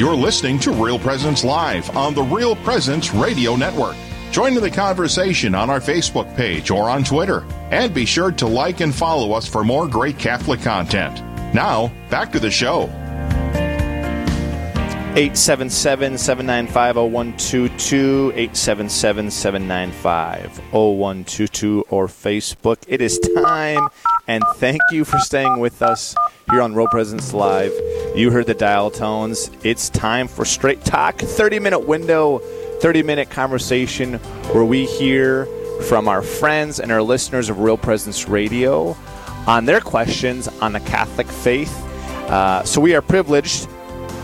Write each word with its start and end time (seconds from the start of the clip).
You're 0.00 0.16
listening 0.16 0.58
to 0.60 0.72
Real 0.72 0.98
Presence 0.98 1.44
Live 1.44 1.94
on 1.94 2.14
the 2.14 2.22
Real 2.22 2.56
Presence 2.56 3.12
Radio 3.12 3.54
Network. 3.54 3.96
Join 4.30 4.56
in 4.56 4.62
the 4.62 4.70
conversation 4.70 5.54
on 5.54 5.68
our 5.68 5.78
Facebook 5.78 6.34
page 6.36 6.70
or 6.70 6.88
on 6.88 7.04
Twitter. 7.04 7.44
And 7.70 7.92
be 7.92 8.06
sure 8.06 8.32
to 8.32 8.46
like 8.46 8.80
and 8.80 8.94
follow 8.94 9.32
us 9.32 9.46
for 9.46 9.62
more 9.62 9.86
great 9.86 10.18
Catholic 10.18 10.62
content. 10.62 11.22
Now, 11.52 11.92
back 12.08 12.32
to 12.32 12.40
the 12.40 12.50
show. 12.50 12.84
877 15.16 16.16
795 16.16 16.96
0122, 16.96 18.32
877 18.36 19.28
795 19.28 20.58
0122, 20.72 21.84
or 21.90 22.06
Facebook. 22.06 22.78
It 22.86 23.02
is 23.02 23.18
time, 23.34 23.86
and 24.30 24.44
thank 24.58 24.80
you 24.92 25.04
for 25.04 25.18
staying 25.18 25.58
with 25.58 25.82
us 25.82 26.14
here 26.52 26.62
on 26.62 26.72
Real 26.72 26.86
Presence 26.86 27.34
Live. 27.34 27.72
You 28.14 28.30
heard 28.30 28.46
the 28.46 28.54
dial 28.54 28.88
tones. 28.88 29.50
It's 29.64 29.88
time 29.88 30.28
for 30.28 30.44
Straight 30.44 30.84
Talk, 30.84 31.18
30 31.18 31.58
minute 31.58 31.80
window, 31.80 32.38
30 32.78 33.02
minute 33.02 33.28
conversation 33.28 34.14
where 34.52 34.64
we 34.64 34.86
hear 34.86 35.46
from 35.88 36.06
our 36.06 36.22
friends 36.22 36.78
and 36.78 36.92
our 36.92 37.02
listeners 37.02 37.48
of 37.48 37.58
Real 37.58 37.76
Presence 37.76 38.28
Radio 38.28 38.96
on 39.48 39.64
their 39.64 39.80
questions 39.80 40.46
on 40.46 40.74
the 40.74 40.80
Catholic 40.80 41.26
faith. 41.26 41.76
Uh, 42.30 42.62
so 42.62 42.80
we 42.80 42.94
are 42.94 43.02
privileged 43.02 43.68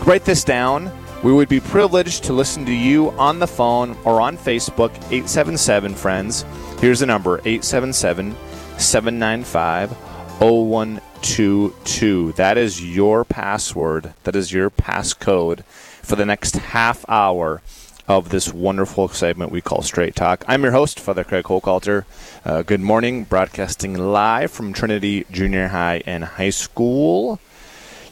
write 0.05 0.23
this 0.23 0.45
down. 0.45 0.89
We 1.21 1.33
would 1.33 1.49
be 1.49 1.59
privileged 1.59 2.23
to 2.25 2.33
listen 2.33 2.65
to 2.65 2.73
you 2.73 3.11
on 3.11 3.39
the 3.39 3.47
phone 3.47 3.97
or 4.05 4.21
on 4.21 4.37
Facebook, 4.37 4.91
877 5.11 5.95
friends. 5.95 6.45
Here's 6.79 7.01
the 7.01 7.07
number 7.07 7.39
877 7.39 8.37
795 8.77 9.91
0122. 10.39 12.33
That 12.33 12.57
is 12.57 12.83
your 12.83 13.25
password. 13.25 14.13
That 14.23 14.35
is 14.35 14.53
your 14.53 14.69
passcode 14.69 15.63
for 15.63 16.15
the 16.15 16.25
next 16.25 16.55
half 16.55 17.03
hour 17.09 17.61
of 18.07 18.29
this 18.29 18.53
wonderful 18.53 19.07
segment 19.09 19.51
we 19.51 19.61
call 19.61 19.81
Straight 19.81 20.15
Talk. 20.15 20.45
I'm 20.47 20.63
your 20.63 20.71
host, 20.71 20.99
Father 20.99 21.23
Craig 21.23 21.45
Hochhalter. 21.45 22.05
Uh, 22.45 22.61
good 22.61 22.79
morning, 22.79 23.23
broadcasting 23.25 23.95
live 23.95 24.51
from 24.51 24.73
Trinity 24.73 25.25
Junior 25.31 25.67
High 25.67 26.03
and 26.05 26.23
High 26.23 26.51
School. 26.51 27.39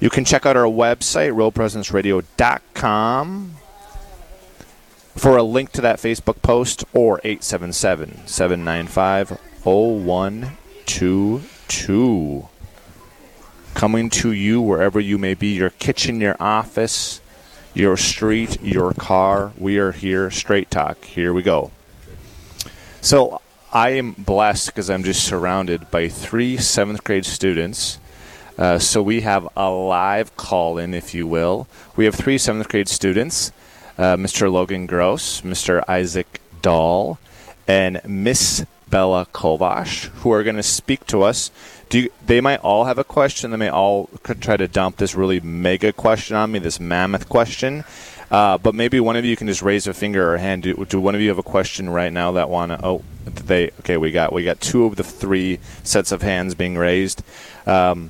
You 0.02 0.10
can 0.10 0.26
check 0.26 0.46
out 0.46 0.58
our 0.58 0.66
website, 0.66 1.32
realpresenceradio.com, 1.32 3.56
for 5.16 5.38
a 5.38 5.44
link 5.44 5.72
to 5.72 5.82
that 5.82 6.00
Facebook 6.00 6.42
post 6.42 6.84
or 6.94 7.22
877 7.24 8.28
795 8.28 9.40
0122. 9.64 12.50
Coming 13.74 14.10
to 14.10 14.32
you 14.32 14.62
wherever 14.62 15.00
you 15.00 15.18
may 15.18 15.34
be 15.34 15.56
your 15.56 15.72
kitchen, 15.72 16.22
your 16.22 16.38
office, 16.40 17.20
your 17.74 17.98
street, 17.98 18.62
your 18.62 18.94
car. 18.94 19.52
We 19.58 19.80
are 19.80 19.92
here. 19.92 20.30
Straight 20.32 20.72
Talk. 20.72 21.04
Here 21.04 21.34
we 21.34 21.42
go. 21.42 21.72
So 23.02 23.42
I 23.74 23.90
am 23.90 24.14
blessed 24.14 24.68
because 24.68 24.90
I'm 24.90 25.04
just 25.04 25.26
surrounded 25.26 25.92
by 25.92 26.08
three 26.08 26.56
seventh 26.58 27.04
grade 27.04 27.26
students 27.26 28.00
uh, 28.58 28.80
so 28.80 29.02
we 29.02 29.22
have 29.22 29.48
a 29.58 29.70
live 29.70 30.36
call 30.38 30.78
in, 30.78 30.94
if 30.94 31.14
you 31.14 31.28
will. 31.28 31.68
We 31.96 32.06
have 32.06 32.16
three 32.16 32.38
seventh 32.38 32.70
grade 32.70 32.88
students 32.88 33.52
uh, 33.98 34.16
Mr. 34.16 34.52
Logan 34.52 34.86
Gross, 34.86 35.42
Mr. 35.42 35.84
Isaac 35.88 36.42
Dahl, 36.62 37.20
and 37.68 38.02
Miss 38.06 38.66
Bella 38.90 39.28
Kovash, 39.34 40.06
who 40.20 40.32
are 40.32 40.44
going 40.44 40.56
to 40.56 40.64
speak 40.64 41.06
to 41.08 41.24
us. 41.24 41.52
Do 41.90 42.00
you, 42.00 42.10
they 42.26 42.42
might 42.42 42.60
all 42.62 42.86
have 42.86 42.98
a 42.98 43.04
question. 43.04 43.52
They 43.52 43.58
may 43.58 43.70
all 43.70 44.10
try 44.42 44.58
to 44.58 44.68
dump 44.68 44.98
this 44.98 45.16
really 45.16 45.40
mega 45.40 45.92
question 45.94 46.36
on 46.36 46.52
me, 46.52 46.60
this 46.60 46.80
mammoth 46.80 47.30
question. 47.30 47.84
Uh, 48.32 48.58
but 48.58 48.74
maybe 48.74 49.00
one 49.00 49.16
of 49.16 49.26
you 49.26 49.36
can 49.36 49.48
just 49.48 49.62
raise 49.62 49.88
a 49.88 49.94
finger 49.94 50.34
or 50.34 50.38
hand. 50.38 50.64
Do, 50.64 50.86
do 50.86 51.00
one 51.00 51.16
of 51.16 51.22
you 51.22 51.30
have 51.30 51.38
a 51.38 51.44
question 51.44 51.90
right 51.90 52.12
now 52.12 52.34
that 52.34 52.50
want 52.50 52.72
to? 52.72 52.86
Oh, 52.86 53.04
they 53.26 53.70
okay. 53.80 53.98
We 53.98 54.12
got 54.12 54.34
we 54.34 54.44
got 54.44 54.60
two 54.60 54.86
of 54.86 54.96
the 54.96 55.04
three 55.04 55.60
sets 55.84 56.12
of 56.12 56.22
hands 56.22 56.56
being 56.56 56.76
raised. 56.76 57.24
Um, 57.68 58.10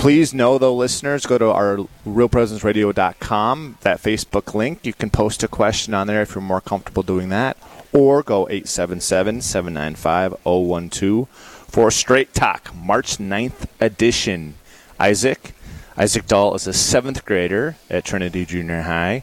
Please 0.00 0.32
know, 0.32 0.56
though, 0.56 0.74
listeners, 0.74 1.26
go 1.26 1.36
to 1.36 1.50
our 1.50 1.76
realpresenceradio.com, 2.06 3.76
that 3.82 4.00
Facebook 4.00 4.54
link. 4.54 4.86
You 4.86 4.94
can 4.94 5.10
post 5.10 5.42
a 5.42 5.48
question 5.48 5.92
on 5.92 6.06
there 6.06 6.22
if 6.22 6.34
you're 6.34 6.40
more 6.40 6.62
comfortable 6.62 7.02
doing 7.02 7.28
that, 7.28 7.58
or 7.92 8.22
go 8.22 8.48
877 8.48 9.42
795 9.42 10.36
012 10.42 11.28
for 11.28 11.90
Straight 11.90 12.32
Talk, 12.32 12.74
March 12.74 13.18
9th 13.18 13.66
edition. 13.78 14.54
Isaac. 14.98 15.52
Isaac 15.98 16.26
Dahl 16.26 16.54
is 16.54 16.66
a 16.66 16.72
seventh 16.72 17.26
grader 17.26 17.76
at 17.90 18.06
Trinity 18.06 18.46
Junior 18.46 18.80
High. 18.80 19.22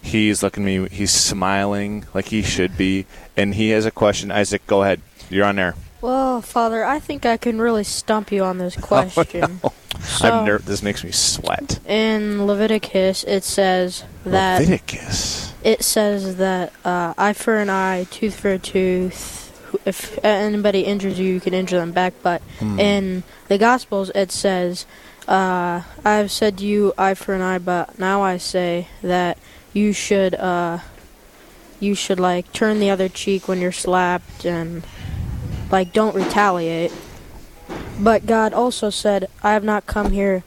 He's 0.00 0.40
looking 0.40 0.62
at 0.62 0.66
me, 0.66 0.88
he's 0.88 1.10
smiling 1.10 2.06
like 2.14 2.26
he 2.26 2.42
should 2.42 2.76
be, 2.76 3.06
and 3.36 3.56
he 3.56 3.70
has 3.70 3.86
a 3.86 3.90
question. 3.90 4.30
Isaac, 4.30 4.68
go 4.68 4.84
ahead. 4.84 5.00
You're 5.30 5.46
on 5.46 5.56
there. 5.56 5.74
Well, 6.02 6.42
Father, 6.42 6.84
I 6.84 6.98
think 6.98 7.24
I 7.24 7.36
can 7.38 7.60
really 7.60 7.84
stump 7.84 8.30
you 8.32 8.42
on 8.44 8.58
this 8.58 8.76
question. 8.76 9.60
Oh, 9.64 9.72
no. 9.94 10.00
So, 10.00 10.28
I'm 10.28 10.44
ner- 10.44 10.58
this 10.58 10.82
makes 10.82 11.04
me 11.04 11.12
sweat. 11.12 11.78
In 11.86 12.44
Leviticus, 12.46 13.22
it 13.24 13.44
says 13.44 14.02
that 14.24 14.58
Leviticus. 14.60 15.52
it 15.62 15.84
says 15.84 16.36
that 16.36 16.72
uh, 16.84 17.14
eye 17.16 17.34
for 17.34 17.58
an 17.58 17.70
eye, 17.70 18.04
tooth 18.10 18.40
for 18.40 18.50
a 18.50 18.58
tooth. 18.58 19.38
If 19.86 20.18
anybody 20.24 20.80
injures 20.80 21.20
you, 21.20 21.34
you 21.34 21.40
can 21.40 21.54
injure 21.54 21.78
them 21.78 21.92
back. 21.92 22.14
But 22.22 22.42
Hmm. 22.58 22.80
in 22.80 23.22
the 23.48 23.58
Gospels, 23.58 24.10
it 24.14 24.32
says, 24.32 24.86
uh, 25.28 25.82
"I've 26.04 26.32
said 26.32 26.58
to 26.58 26.64
you 26.64 26.94
eye 26.98 27.14
for 27.14 27.34
an 27.34 27.42
eye, 27.42 27.58
but 27.58 27.98
now 27.98 28.22
I 28.22 28.38
say 28.38 28.88
that 29.02 29.38
you 29.72 29.92
should, 29.92 30.34
uh, 30.34 30.78
you 31.80 31.94
should 31.94 32.18
like 32.18 32.52
turn 32.52 32.80
the 32.80 32.90
other 32.90 33.08
cheek 33.08 33.46
when 33.46 33.60
you're 33.60 33.72
slapped 33.72 34.44
and 34.44 34.82
like 35.72 35.92
don't 35.92 36.14
retaliate." 36.14 36.92
But 37.98 38.26
God 38.26 38.52
also 38.52 38.90
said, 38.90 39.28
I 39.42 39.52
have 39.52 39.64
not 39.64 39.86
come 39.86 40.10
here 40.10 40.42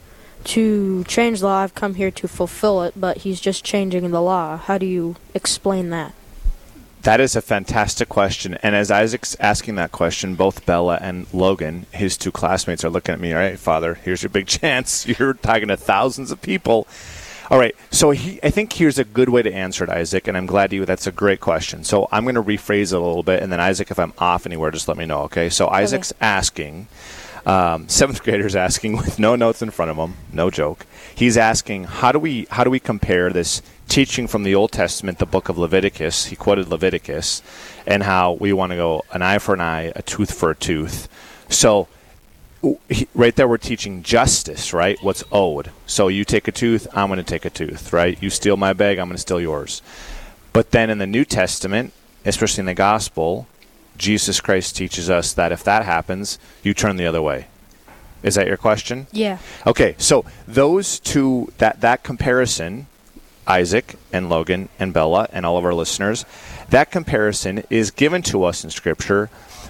to 0.46 1.04
change 1.06 1.40
the 1.40 1.48
law, 1.48 1.62
I've 1.64 1.74
come 1.74 1.96
here 1.96 2.12
to 2.12 2.28
fulfill 2.28 2.84
it, 2.84 2.94
but 2.96 3.18
He's 3.18 3.40
just 3.40 3.64
changing 3.64 4.12
the 4.12 4.22
law. 4.22 4.58
How 4.58 4.78
do 4.78 4.86
you 4.86 5.16
explain 5.34 5.90
that? 5.90 6.14
That 7.02 7.22
is 7.22 7.36
a 7.36 7.42
fantastic 7.42 8.10
question. 8.10 8.56
And 8.64 8.76
as 8.76 8.90
Isaac's 8.90 9.36
asking 9.40 9.76
that 9.76 9.92
question, 9.92 10.36
both 10.36 10.66
Bella 10.66 10.98
and 11.02 11.32
Logan, 11.32 11.86
his 11.92 12.18
two 12.18 12.32
classmates, 12.32 12.84
are 12.84 12.90
looking 12.90 13.14
at 13.14 13.20
me. 13.20 13.32
All 13.32 13.40
right, 13.40 13.60
Father, 13.60 13.94
here's 13.94 14.24
your 14.24 14.32
big 14.32 14.48
chance. 14.48 15.08
You're 15.08 15.36
talking 15.36 15.68
to 15.68 15.78
thousands 15.78 16.32
of 16.32 16.42
people. 16.42 16.88
All 17.52 17.60
right, 17.60 17.76
so 17.92 18.10
he, 18.10 18.40
I 18.42 18.50
think 18.50 18.74
here's 18.74 18.98
a 18.98 19.04
good 19.04 19.30
way 19.30 19.44
to 19.44 19.54
answer 19.54 19.84
it, 19.84 19.90
Isaac, 19.92 20.28
and 20.28 20.36
I'm 20.36 20.48
glad 20.48 20.74
you. 20.74 20.84
That's 20.84 21.06
a 21.06 21.12
great 21.12 21.42
question. 21.42 21.84
So 21.84 22.08
I'm 22.12 22.24
going 22.24 22.36
to 22.36 22.42
rephrase 22.42 22.92
it 22.92 22.96
a 22.96 23.00
little 23.00 23.22
bit, 23.22 23.44
and 23.44 23.52
then 23.52 23.60
Isaac, 23.60 23.92
if 23.92 24.00
I'm 24.00 24.14
off 24.18 24.48
anywhere, 24.48 24.72
just 24.72 24.88
let 24.88 24.98
me 24.98 25.06
know. 25.06 25.22
Okay. 25.24 25.50
So 25.50 25.68
Isaac's 25.68 26.12
asking, 26.20 26.88
um, 27.46 27.88
seventh 27.88 28.24
grader's 28.24 28.56
asking 28.68 28.98
with 28.98 29.20
no 29.20 29.36
notes 29.36 29.62
in 29.62 29.70
front 29.70 29.92
of 29.92 29.98
him, 29.98 30.16
no 30.34 30.50
joke. 30.50 30.88
He's 31.14 31.38
asking, 31.38 31.84
how 31.84 32.12
do 32.12 32.18
we 32.18 32.48
how 32.50 32.64
do 32.64 32.72
we 32.72 32.80
compare 32.80 33.30
this 33.30 33.62
teaching 33.88 34.26
from 34.26 34.42
the 34.42 34.56
Old 34.56 34.72
Testament, 34.72 35.20
the 35.20 35.28
book 35.28 35.48
of 35.48 35.58
Leviticus? 35.60 36.26
He 36.26 36.36
quoted 36.36 36.68
Leviticus, 36.68 37.44
and 37.86 38.02
how 38.02 38.34
we 38.34 38.54
want 38.54 38.72
to 38.72 38.76
go 38.76 39.06
an 39.14 39.22
eye 39.22 39.38
for 39.38 39.54
an 39.54 39.62
eye, 39.62 39.94
a 39.96 40.02
tooth 40.02 40.34
for 40.34 40.50
a 40.50 40.56
tooth. 40.56 41.08
So 41.50 41.88
right 43.14 43.36
there 43.36 43.48
we're 43.48 43.58
teaching 43.58 44.04
justice, 44.04 44.74
right? 44.74 44.98
What's 45.02 45.24
owed. 45.32 45.72
So 45.86 46.08
you 46.08 46.26
take 46.26 46.48
a 46.48 46.52
tooth, 46.52 46.88
I'm 46.94 47.08
going 47.08 47.18
to 47.18 47.24
take 47.24 47.46
a 47.46 47.50
tooth, 47.50 47.94
right? 47.94 48.22
You 48.22 48.30
steal 48.30 48.58
my 48.58 48.74
bag, 48.74 48.98
I'm 48.98 49.08
going 49.08 49.16
to 49.16 49.22
steal 49.22 49.42
yours. 49.42 49.82
But 50.54 50.72
then 50.72 50.90
in 50.90 50.98
the 50.98 51.08
New 51.08 51.26
Testament, 51.26 51.94
especially 52.26 52.62
in 52.62 52.66
the 52.66 52.74
gospel, 52.74 53.48
Jesus 53.98 54.42
Christ 54.42 54.76
teaches 54.76 55.10
us 55.10 55.34
that 55.34 55.52
if 55.52 55.64
that 55.64 55.86
happens, 55.86 56.40
you 56.64 56.74
turn 56.74 56.98
the 56.98 57.06
other 57.06 57.22
way. 57.22 57.48
Is 58.24 58.36
that 58.36 58.48
your 58.48 58.58
question? 58.58 59.08
Yeah. 59.12 59.38
Okay, 59.68 59.96
so 60.00 60.26
those 60.48 61.00
two 61.00 61.54
that 61.60 61.82
that 61.82 62.04
comparison, 62.04 62.88
Isaac 63.48 63.96
and 64.12 64.30
Logan 64.30 64.70
and 64.80 64.94
Bella 64.94 65.30
and 65.32 65.46
all 65.46 65.58
of 65.58 65.66
our 65.66 65.76
listeners, 65.76 66.26
that 66.70 66.90
comparison 66.90 67.64
is 67.70 67.92
given 67.92 68.24
to 68.24 68.44
us 68.44 68.64
in 68.64 68.72
Scripture 68.72 69.30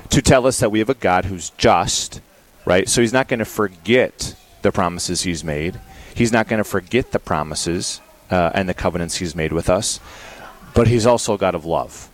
to 0.09 0.21
tell 0.21 0.47
us 0.47 0.59
that 0.59 0.71
we 0.71 0.79
have 0.79 0.89
a 0.89 0.93
God 0.93 1.25
who's 1.25 1.49
just, 1.51 2.21
right? 2.65 2.89
So 2.89 3.01
He's 3.01 3.13
not 3.13 3.27
going 3.27 3.39
to 3.39 3.45
forget 3.45 4.35
the 4.61 4.71
promises 4.71 5.21
He's 5.21 5.43
made. 5.43 5.79
He's 6.13 6.31
not 6.31 6.47
going 6.47 6.59
to 6.59 6.63
forget 6.63 7.11
the 7.11 7.19
promises 7.19 8.01
uh, 8.31 8.51
and 8.53 8.67
the 8.67 8.73
covenants 8.73 9.17
He's 9.17 9.35
made 9.35 9.53
with 9.53 9.69
us, 9.69 9.99
but 10.73 10.87
He's 10.87 11.05
also 11.05 11.35
a 11.35 11.37
God 11.37 11.55
of 11.55 11.65
love. 11.65 12.09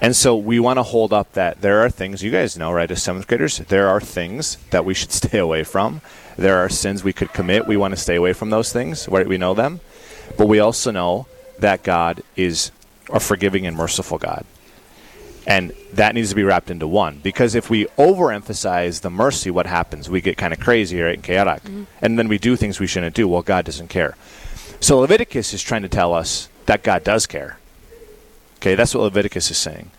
And 0.00 0.14
so 0.14 0.36
we 0.36 0.60
want 0.60 0.76
to 0.76 0.84
hold 0.84 1.12
up 1.12 1.32
that 1.32 1.60
there 1.60 1.84
are 1.84 1.90
things, 1.90 2.22
you 2.22 2.30
guys 2.30 2.56
know, 2.56 2.70
right, 2.70 2.88
as 2.88 3.02
seventh 3.02 3.26
graders, 3.26 3.58
there 3.58 3.88
are 3.88 4.00
things 4.00 4.56
that 4.70 4.84
we 4.84 4.94
should 4.94 5.12
stay 5.22 5.38
away 5.38 5.64
from. 5.64 6.00
There 6.36 6.58
are 6.58 6.68
sins 6.68 7.02
we 7.02 7.12
could 7.12 7.32
commit. 7.32 7.66
We 7.66 7.76
want 7.76 7.94
to 7.94 8.00
stay 8.00 8.14
away 8.14 8.32
from 8.32 8.50
those 8.50 8.72
things, 8.72 9.08
right? 9.08 9.26
We 9.26 9.38
know 9.38 9.54
them. 9.54 9.80
But 10.36 10.46
we 10.46 10.60
also 10.60 10.92
know 10.92 11.26
that 11.58 11.82
God 11.82 12.22
is 12.36 12.70
a 13.10 13.18
forgiving 13.18 13.66
and 13.66 13.76
merciful 13.76 14.18
God. 14.18 14.44
And 15.48 15.72
that 15.94 16.14
needs 16.14 16.28
to 16.28 16.34
be 16.34 16.42
wrapped 16.44 16.70
into 16.70 16.86
one. 16.86 17.20
Because 17.20 17.54
if 17.54 17.70
we 17.70 17.86
overemphasize 17.96 19.00
the 19.00 19.08
mercy, 19.08 19.50
what 19.50 19.66
happens? 19.66 20.10
We 20.10 20.20
get 20.20 20.36
kind 20.36 20.52
of 20.52 20.60
crazy, 20.60 21.00
right, 21.00 21.14
and 21.14 21.24
chaotic. 21.24 21.62
Mm-hmm. 21.62 21.84
And 22.02 22.18
then 22.18 22.28
we 22.28 22.36
do 22.36 22.54
things 22.54 22.78
we 22.78 22.86
shouldn't 22.86 23.16
do. 23.16 23.26
Well, 23.26 23.40
God 23.40 23.64
doesn't 23.64 23.88
care. 23.88 24.14
So 24.78 24.98
Leviticus 24.98 25.54
is 25.54 25.62
trying 25.62 25.82
to 25.82 25.88
tell 25.88 26.12
us 26.12 26.50
that 26.66 26.82
God 26.82 27.02
does 27.02 27.26
care. 27.26 27.58
Okay, 28.56 28.74
that's 28.74 28.94
what 28.94 29.00
Leviticus 29.00 29.50
is 29.50 29.56
saying. 29.56 29.90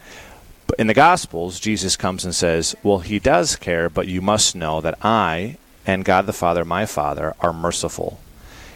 But 0.68 0.78
in 0.78 0.86
the 0.86 0.94
Gospels, 0.94 1.60
Jesus 1.60 1.98
comes 1.98 2.24
and 2.26 2.36
says, 2.36 2.76
Well, 2.84 3.00
he 3.00 3.18
does 3.18 3.56
care, 3.56 3.90
but 3.90 4.08
you 4.08 4.22
must 4.22 4.56
know 4.56 4.82
that 4.82 5.04
I 5.04 5.58
and 5.84 6.06
God 6.06 6.28
the 6.28 6.34
Father, 6.34 6.64
my 6.64 6.86
Father, 6.86 7.34
are 7.40 7.54
merciful. 7.54 8.20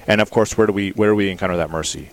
And 0.07 0.21
of 0.21 0.31
course, 0.31 0.57
where 0.57 0.65
do 0.65 0.73
we 0.73 0.89
where 0.91 1.11
do 1.11 1.15
we 1.15 1.29
encounter 1.29 1.57
that 1.57 1.69
mercy? 1.69 2.09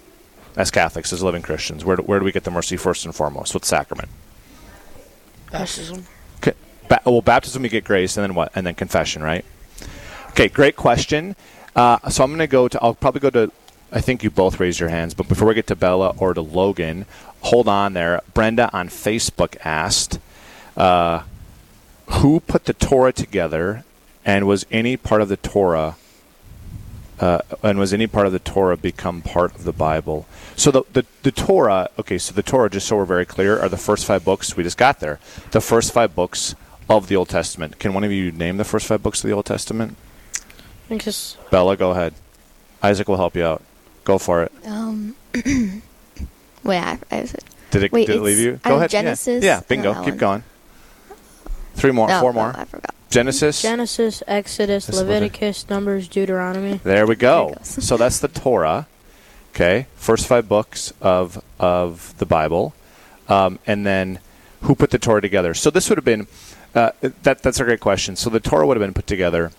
As 0.55 0.71
Catholics, 0.71 1.15
as 1.15 1.23
living 1.23 1.41
Christians, 1.41 1.83
where 1.83 1.97
do, 1.97 2.03
where 2.03 2.19
do 2.19 2.27
we 2.27 2.33
get 2.33 2.45
the 2.45 2.51
mercy 2.51 2.77
first 2.77 3.07
and 3.07 3.15
foremost? 3.15 3.55
What 3.55 3.65
sacrament? 3.65 4.11
Baptism. 5.51 6.07
Okay. 6.37 6.55
Ba- 6.89 7.01
well, 7.05 7.23
baptism 7.23 7.63
we 7.63 7.69
get 7.69 7.85
grace, 7.85 8.17
and 8.17 8.25
then 8.25 8.35
what? 8.35 8.53
And 8.55 8.67
then 8.67 8.75
confession, 8.75 9.23
right? 9.23 9.45
Okay, 10.31 10.49
great 10.49 10.77
question. 10.77 11.37
Uh, 11.75 12.09
so 12.09 12.25
I'm 12.25 12.31
going 12.31 12.39
to 12.39 12.47
go 12.47 12.69
to. 12.69 12.83
I'll 12.83 12.95
probably 12.95 13.21
go 13.21 13.31
to. 13.31 13.53
I 13.93 14.01
think 14.01 14.23
you 14.23 14.31
both 14.31 14.61
raised 14.61 14.79
your 14.79 14.89
hands, 14.89 15.15
but 15.15 15.29
before 15.29 15.49
we 15.49 15.55
get 15.55 15.67
to 15.69 15.77
Bella 15.77 16.15
or 16.19 16.33
to 16.35 16.41
Logan, 16.41 17.07
hold 17.43 17.67
on 17.67 17.93
there. 17.93 18.21
Brenda 18.35 18.71
on 18.73 18.89
Facebook 18.89 19.57
asked, 19.65 20.19
uh, 20.77 21.23
"Who 22.07 22.41
put 22.41 22.67
the 22.67 22.73
Torah 22.73 23.13
together, 23.13 23.85
and 24.25 24.47
was 24.47 24.65
any 24.71 24.97
part 24.97 25.23
of 25.23 25.29
the 25.29 25.37
Torah?" 25.37 25.97
Uh, 27.21 27.43
and 27.63 27.79
was 27.79 27.93
any 27.93 28.07
part 28.07 28.27
of 28.27 28.33
the 28.33 28.39
Torah 28.39 28.77
become 28.79 29.21
part 29.21 29.55
of 29.55 29.65
the 29.65 29.73
Bible? 29.75 30.27
So 30.57 30.71
the, 30.71 30.83
the 30.93 31.05
the 31.23 31.31
Torah, 31.31 31.91
okay, 31.99 32.17
so 32.17 32.33
the 32.33 32.43
Torah, 32.43 32.71
just 32.71 32.89
so 32.89 32.97
we're 32.97 33.05
very 33.05 33.27
clear, 33.27 33.59
are 33.61 33.69
the 33.69 33.77
first 33.77 34.07
five 34.07 34.25
books 34.25 34.57
we 34.57 34.63
just 34.63 34.79
got 34.79 35.01
there. 35.01 35.19
The 35.51 35.61
first 35.61 35.93
five 35.93 36.15
books 36.15 36.55
of 36.89 37.09
the 37.09 37.17
Old 37.17 37.29
Testament. 37.29 37.79
Can 37.79 37.93
one 37.93 38.05
of 38.05 38.11
you 38.11 38.33
name 38.33 38.57
the 38.57 38.65
first 38.65 38.87
five 38.87 39.03
books 39.03 39.23
of 39.23 39.29
the 39.29 39.35
Old 39.35 39.45
Testament? 39.45 39.97
I 40.35 40.89
think 40.89 41.07
it's 41.07 41.37
Bella, 41.51 41.77
go 41.77 41.91
ahead. 41.91 42.15
Isaac 42.83 43.07
will 43.07 43.19
help 43.19 43.37
you 43.37 43.45
out. 43.45 43.63
Go 44.05 44.17
for 44.19 44.43
it. 44.43 44.53
Um, 44.65 45.15
wait, 46.65 46.79
I, 46.79 46.99
I 47.11 47.21
was, 47.21 47.37
Did 47.71 47.83
it, 47.85 47.93
Wait, 47.93 48.07
did 48.07 48.17
it 48.17 48.23
leave 48.23 48.39
it's- 48.39 48.45
you? 48.45 48.61
I 48.65 48.69
Go 48.71 48.77
ahead. 48.77 48.93
Yeah. 48.93 49.03
Genesis 49.03 49.45
Yeah, 49.45 49.59
and 49.59 49.69
bingo. 49.69 49.93
Keep 50.03 50.05
one. 50.15 50.17
going. 50.17 50.45
Three 51.75 51.93
more. 51.93 52.09
no, 52.09 52.21
four 52.21 52.33
no, 52.33 52.41
more. 52.41 52.53
I 52.57 52.65
forgot. 52.65 52.95
Genesis. 53.11 53.61
Genesis, 53.61 54.23
Exodus, 54.29 54.87
That's 54.87 54.99
Levit- 54.99 55.09
Leviticus, 55.09 55.69
Numbers, 55.69 56.07
Deuteronomy. 56.09 56.81
There 56.85 57.07
we 57.07 57.17
go. 57.17 57.49
it 57.51 57.59
goes. 57.59 57.67
so 57.85 57.97
that's 57.97 58.21
the 58.21 58.29
Torah. 58.29 58.87
Okay, 59.53 59.87
first 59.97 60.29
five 60.29 60.49
books 60.49 60.93
of 61.01 61.43
of 61.59 62.15
the 62.19 62.27
Bible, 62.27 62.73
um, 63.29 63.59
and 63.67 63.85
then 63.85 64.21
who 64.63 64.77
put 64.77 64.91
the 64.91 64.99
Torah 64.99 65.21
together? 65.21 65.55
So 65.55 65.71
this 65.71 65.89
would 65.89 65.99
have 65.99 66.05
been 66.05 66.29
uh, 66.75 66.93
that. 67.25 67.43
That's 67.43 67.59
a 67.59 67.65
great 67.65 67.81
question. 67.81 68.15
So 68.15 68.31
the 68.31 68.39
Torah 68.39 68.67
would 68.67 68.77
have 68.77 68.87
been 68.87 68.95
put 68.95 69.09
together 69.09 69.51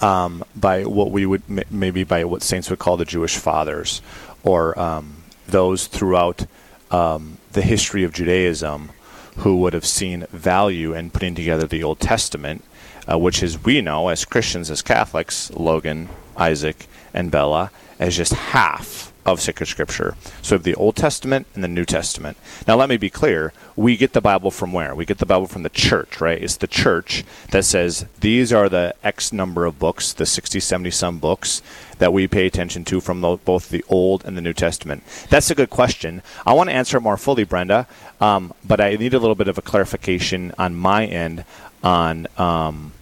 um, 0.00 0.42
by 0.56 0.84
what 0.84 1.12
we 1.12 1.24
would 1.24 1.42
m- 1.48 1.62
maybe 1.70 2.02
by 2.02 2.24
what 2.24 2.42
saints 2.42 2.68
would 2.68 2.80
call 2.80 2.96
the 2.96 3.04
Jewish 3.04 3.36
fathers, 3.36 4.02
or 4.42 4.76
um, 4.78 5.22
those 5.46 5.86
throughout 5.86 6.44
um, 6.90 7.38
the 7.52 7.62
history 7.62 8.02
of 8.02 8.12
Judaism 8.12 8.90
who 9.38 9.58
would 9.58 9.72
have 9.72 9.86
seen 9.86 10.26
value 10.30 10.94
in 10.94 11.10
putting 11.10 11.34
together 11.34 11.66
the 11.66 11.82
Old 11.82 12.00
Testament, 12.00 12.64
uh, 13.10 13.18
which 13.18 13.42
is 13.42 13.64
we 13.64 13.80
know 13.80 14.08
as 14.08 14.24
Christians, 14.24 14.70
as 14.70 14.82
Catholics, 14.82 15.50
Logan, 15.52 16.08
Isaac, 16.36 16.86
and 17.12 17.30
Bella, 17.30 17.70
as 17.98 18.16
just 18.16 18.32
half 18.32 19.12
of 19.26 19.40
sacred 19.40 19.66
scripture. 19.66 20.16
So 20.40 20.54
we 20.54 20.58
have 20.58 20.62
the 20.62 20.74
Old 20.76 20.96
Testament 20.96 21.46
and 21.54 21.64
the 21.64 21.68
New 21.68 21.84
Testament. 21.84 22.36
Now 22.66 22.76
let 22.76 22.88
me 22.88 22.96
be 22.96 23.10
clear, 23.10 23.52
we 23.74 23.96
get 23.96 24.12
the 24.12 24.20
Bible 24.20 24.52
from 24.52 24.72
where? 24.72 24.94
We 24.94 25.04
get 25.04 25.18
the 25.18 25.26
Bible 25.26 25.48
from 25.48 25.64
the 25.64 25.68
church, 25.68 26.20
right? 26.20 26.40
It's 26.40 26.56
the 26.56 26.68
church 26.68 27.24
that 27.50 27.64
says 27.64 28.06
these 28.20 28.52
are 28.52 28.68
the 28.68 28.94
X 29.02 29.32
number 29.32 29.66
of 29.66 29.78
books, 29.78 30.12
the 30.12 30.26
60, 30.26 30.60
70 30.60 30.90
some 30.92 31.18
books 31.18 31.60
that 31.98 32.12
we 32.12 32.28
pay 32.28 32.46
attention 32.46 32.84
to 32.84 33.00
from 33.00 33.20
tho- 33.20 33.38
both 33.38 33.68
the 33.68 33.84
Old 33.88 34.24
and 34.24 34.36
the 34.36 34.42
New 34.42 34.52
Testament. 34.52 35.02
That's 35.28 35.50
a 35.50 35.54
good 35.54 35.70
question. 35.70 36.22
I 36.46 36.52
want 36.52 36.70
to 36.70 36.76
answer 36.76 36.98
it 36.98 37.00
more 37.00 37.16
fully, 37.16 37.44
Brenda, 37.44 37.88
um, 38.20 38.54
but 38.64 38.80
I 38.80 38.94
need 38.94 39.14
a 39.14 39.18
little 39.18 39.34
bit 39.34 39.48
of 39.48 39.58
a 39.58 39.62
clarification 39.62 40.54
on 40.56 40.76
my 40.76 41.04
end 41.04 41.44
on 41.82 42.28
um, 42.38 42.92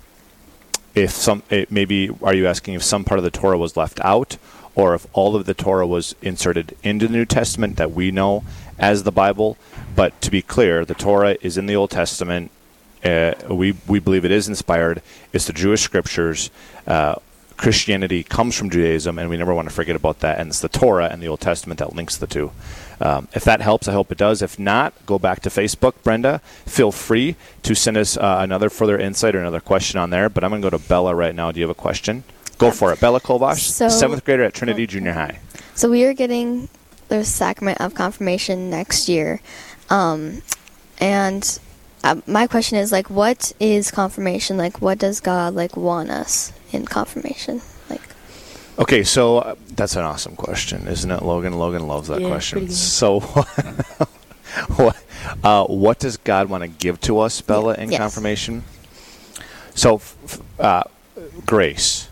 if 0.95 1.11
some 1.11 1.43
it 1.51 1.71
maybe 1.71 2.11
are 2.23 2.35
you 2.35 2.47
asking 2.47 2.75
if 2.75 2.83
some 2.83 3.05
part 3.05 3.19
of 3.19 3.25
the 3.25 3.31
Torah 3.31 3.59
was 3.59 3.77
left 3.77 4.01
out 4.01 4.37
or 4.75 4.95
if 4.95 5.07
all 5.13 5.37
of 5.37 5.47
the 5.47 5.55
Torah 5.55 5.87
was 5.87 6.15
inserted 6.23 6.77
into 6.83 7.07
the 7.07 7.13
New 7.13 7.25
Testament 7.25 7.77
that 7.77 7.93
we 7.93 8.11
know 8.11 8.45
as 8.79 9.03
the 9.03 9.13
Bible 9.13 9.57
but 9.95 10.21
to 10.21 10.31
be 10.31 10.43
clear 10.43 10.85
the 10.85 10.95
Torah 10.95 11.37
is 11.41 11.57
in 11.57 11.67
the 11.67 11.77
Old 11.77 11.91
Testament 11.91 12.51
uh, 13.05 13.35
we 13.49 13.75
we 13.87 13.99
believe 13.99 14.25
it 14.25 14.31
is 14.31 14.49
inspired 14.49 15.03
it's 15.33 15.47
the 15.47 15.53
Jewish 15.53 15.83
scriptures 15.83 16.51
uh, 16.87 17.17
Christianity 17.57 18.25
comes 18.25 18.57
from 18.57 18.71
Judaism 18.71 19.19
and 19.19 19.31
we 19.31 19.37
never 19.37 19.55
want 19.55 19.69
to 19.69 19.75
forget 19.75 19.95
about 19.95 20.21
that 20.21 20.39
and 20.39 20.49
it's 20.49 20.61
the 20.61 20.69
Torah 20.69 21.09
and 21.11 21.23
the 21.23 21.29
Old 21.29 21.41
Testament 21.41 21.79
that 21.79 21.95
links 21.95 22.17
the 22.17 22.27
two 22.27 22.51
um, 23.01 23.29
if 23.35 23.45
that 23.45 23.61
helps, 23.61 23.89
I 23.89 23.93
hope 23.93 24.13
it 24.13 24.19
does. 24.19 24.43
If 24.43 24.59
not, 24.59 24.95
go 25.07 25.19
back 25.19 25.41
to 25.41 25.49
Facebook, 25.49 25.95
Brenda. 26.03 26.39
Feel 26.67 26.93
free 26.93 27.37
to 27.63 27.75
send 27.75 27.97
us 27.97 28.17
uh, 28.17 28.39
another 28.41 28.71
further 28.71 28.99
insight 28.99 29.35
or 29.35 29.41
another 29.41 29.61
question 29.61 29.99
on 29.99 30.11
there. 30.11 30.29
But 30.29 30.45
I'm 30.45 30.51
going 30.51 30.63
to 30.63 30.71
go 30.71 30.77
to 30.79 30.89
Bella 30.89 31.15
right 31.15 31.35
now. 31.35 31.53
Do 31.53 31.61
you 31.61 31.65
have 31.65 31.77
a 31.77 31.81
question? 31.81 32.25
Go 32.65 32.71
for 32.71 32.93
it. 32.93 33.01
Bella 33.01 33.21
Kovash, 33.21 33.59
So- 33.61 33.89
seventh 33.91 34.25
grader 34.25 34.43
at 34.45 34.55
Trinity 34.55 34.87
Junior 34.87 35.13
High. 35.13 35.39
So 35.75 35.91
we 35.91 36.05
are 36.05 36.15
getting 36.15 36.69
the 37.09 37.25
sacrament 37.25 37.81
of 37.81 37.95
confirmation 37.95 38.71
next 38.71 39.09
year, 39.09 39.41
um, 39.91 40.41
and 40.99 41.59
uh, 42.03 42.17
my 42.27 42.47
question 42.47 42.79
is 42.79 42.91
like, 42.93 43.11
what 43.11 43.53
is 43.61 43.91
confirmation? 43.91 44.57
Like, 44.57 44.81
what 44.81 44.99
does 44.99 45.21
God 45.21 45.55
like 45.55 45.77
want 45.77 46.11
us 46.11 46.53
in 46.73 46.87
confirmation? 46.87 47.61
Like, 47.91 48.01
Okay, 48.79 49.03
so 49.03 49.39
uh, 49.39 49.55
that's 49.77 49.97
an 49.97 50.05
awesome 50.05 50.35
question, 50.37 50.87
isn't 50.89 51.11
it, 51.11 51.23
Logan? 51.23 51.59
Logan 51.59 51.87
loves 51.87 52.09
that 52.09 52.21
Yeah, 52.23 52.29
question. 52.29 52.71
So, 52.71 53.21
what, 54.77 54.97
uh, 55.43 55.65
what 55.67 55.99
does 55.99 56.17
God 56.17 56.49
want 56.49 56.63
to 56.63 56.69
give 56.69 57.01
to 57.03 57.19
us, 57.21 57.41
Bella, 57.43 57.75
in 57.75 57.91
Yes. 57.91 58.01
confirmation? 58.01 58.65
So, 59.75 59.97
f- 59.97 60.17
f- 60.25 60.41
uh, 60.61 60.83
grace. 61.47 62.04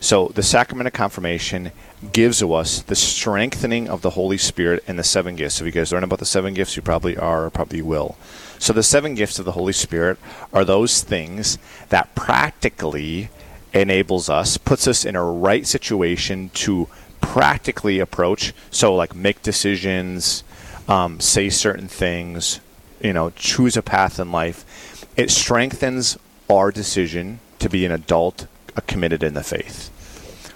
So, 0.00 0.28
the 0.28 0.44
sacrament 0.44 0.86
of 0.86 0.92
confirmation 0.92 1.72
gives 2.12 2.38
to 2.38 2.54
us 2.54 2.82
the 2.82 2.94
strengthening 2.94 3.88
of 3.88 4.02
the 4.02 4.10
Holy 4.10 4.38
Spirit 4.38 4.84
and 4.86 4.96
the 4.96 5.02
seven 5.04 5.34
gifts. 5.34 5.60
If 5.60 5.66
you 5.66 5.72
guys 5.72 5.92
learn 5.92 6.04
about 6.04 6.20
the 6.20 6.24
seven 6.24 6.54
gifts, 6.54 6.76
you 6.76 6.82
probably 6.82 7.16
are 7.16 7.46
or 7.46 7.50
probably 7.50 7.82
will. 7.82 8.16
So, 8.60 8.72
the 8.72 8.84
seven 8.84 9.16
gifts 9.16 9.40
of 9.40 9.44
the 9.44 9.52
Holy 9.52 9.72
Spirit 9.72 10.18
are 10.52 10.64
those 10.64 11.02
things 11.02 11.58
that 11.88 12.14
practically 12.14 13.30
enables 13.72 14.30
us, 14.30 14.56
puts 14.56 14.86
us 14.86 15.04
in 15.04 15.16
a 15.16 15.24
right 15.24 15.66
situation 15.66 16.50
to 16.54 16.88
practically 17.20 17.98
approach. 17.98 18.54
So, 18.70 18.94
like 18.94 19.16
make 19.16 19.42
decisions, 19.42 20.44
um, 20.86 21.18
say 21.18 21.50
certain 21.50 21.88
things, 21.88 22.60
you 23.00 23.12
know, 23.12 23.30
choose 23.30 23.76
a 23.76 23.82
path 23.82 24.20
in 24.20 24.30
life. 24.30 25.04
It 25.16 25.32
strengthens 25.32 26.16
our 26.48 26.70
decision 26.70 27.40
to 27.58 27.68
be 27.68 27.84
an 27.84 27.90
adult 27.90 28.46
committed 28.86 29.22
in 29.22 29.34
the 29.34 29.42
faith. 29.42 29.90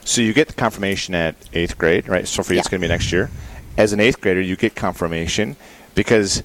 So 0.05 0.21
you 0.21 0.33
get 0.33 0.49
the 0.49 0.55
confirmation 0.55 1.15
at 1.15 1.37
eighth 1.53 1.79
grade, 1.79 2.09
right? 2.09 2.27
So 2.27 2.43
for 2.43 2.55
you, 2.55 2.59
it's 2.59 2.69
going 2.69 2.81
to 2.81 2.85
be 2.87 2.91
next 2.91 3.13
year. 3.13 3.31
As 3.77 3.93
an 3.93 4.01
eighth 4.01 4.21
grader, 4.21 4.41
you 4.41 4.57
get 4.57 4.75
confirmation 4.75 5.57
because 5.95 6.43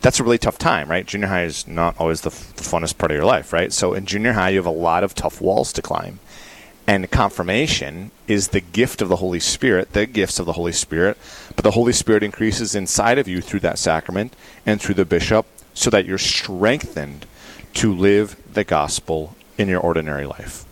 that's 0.00 0.20
a 0.20 0.24
really 0.24 0.38
tough 0.38 0.58
time, 0.58 0.90
right? 0.90 1.06
Junior 1.06 1.28
high 1.28 1.44
is 1.44 1.66
not 1.66 1.96
always 1.98 2.22
the, 2.22 2.30
f- 2.30 2.54
the 2.56 2.62
funnest 2.62 2.98
part 2.98 3.10
of 3.10 3.16
your 3.16 3.24
life, 3.24 3.52
right? 3.52 3.72
So 3.72 3.94
in 3.94 4.04
junior 4.06 4.34
high, 4.34 4.50
you 4.50 4.58
have 4.58 4.66
a 4.66 4.70
lot 4.70 5.04
of 5.04 5.14
tough 5.14 5.40
walls 5.40 5.72
to 5.74 5.82
climb. 5.82 6.18
And 6.86 7.10
confirmation 7.10 8.10
is 8.28 8.48
the 8.48 8.60
gift 8.60 9.02
of 9.02 9.08
the 9.08 9.16
Holy 9.16 9.40
Spirit, 9.40 9.92
the 9.92 10.06
gifts 10.06 10.38
of 10.38 10.46
the 10.46 10.52
Holy 10.52 10.72
Spirit. 10.72 11.18
But 11.54 11.64
the 11.64 11.72
Holy 11.72 11.92
Spirit 11.92 12.22
increases 12.22 12.74
inside 12.74 13.18
of 13.18 13.26
you 13.26 13.40
through 13.40 13.60
that 13.60 13.78
sacrament 13.78 14.36
and 14.64 14.80
through 14.80 14.94
the 14.94 15.04
bishop 15.04 15.46
so 15.74 15.90
that 15.90 16.04
you're 16.04 16.18
strengthened 16.18 17.26
to 17.74 17.92
live 17.94 18.36
the 18.52 18.64
gospel 18.64 19.34
in 19.58 19.68
your 19.68 19.80
ordinary 19.80 20.26
life. 20.26 20.65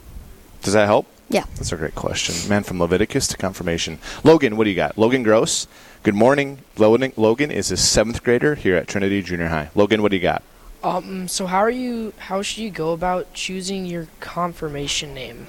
Does 0.65 0.73
that 0.73 0.87
help? 0.87 1.07
yeah. 1.29 1.45
That's 1.57 1.73
a 1.73 1.77
great 1.77 1.95
question. 1.95 2.49
Man, 2.49 2.63
from 2.63 2.81
Leviticus 2.81 3.29
to 3.29 3.37
confirmation. 3.37 3.99
Logan, 4.25 4.57
what 4.57 4.65
do 4.65 4.71
you 4.71 4.77
got? 4.77 4.99
Logan 4.99 5.23
Gross. 5.23 5.67
Good 6.03 6.15
morning. 6.15 6.59
Logan, 6.77 7.13
Logan 7.17 7.51
is 7.51 7.71
a 7.71 7.77
seventh 7.77 8.23
grader 8.23 8.55
here 8.55 8.77
at 8.77 8.89
Trinity 8.89 9.23
Junior 9.23 9.49
High. 9.49 9.71
Logan, 9.75 10.03
what 10.03 10.11
do 10.11 10.17
you 10.17 10.23
got? 10.23 10.43
Um, 10.83 11.29
so 11.29 11.47
how 11.47 11.59
are 11.59 11.71
you? 11.71 12.13
How 12.19 12.43
should 12.43 12.59
you 12.59 12.71
go 12.71 12.93
about 12.93 13.33
choosing 13.33 13.87
your 13.87 14.07
confirmation 14.21 15.15
name? 15.15 15.47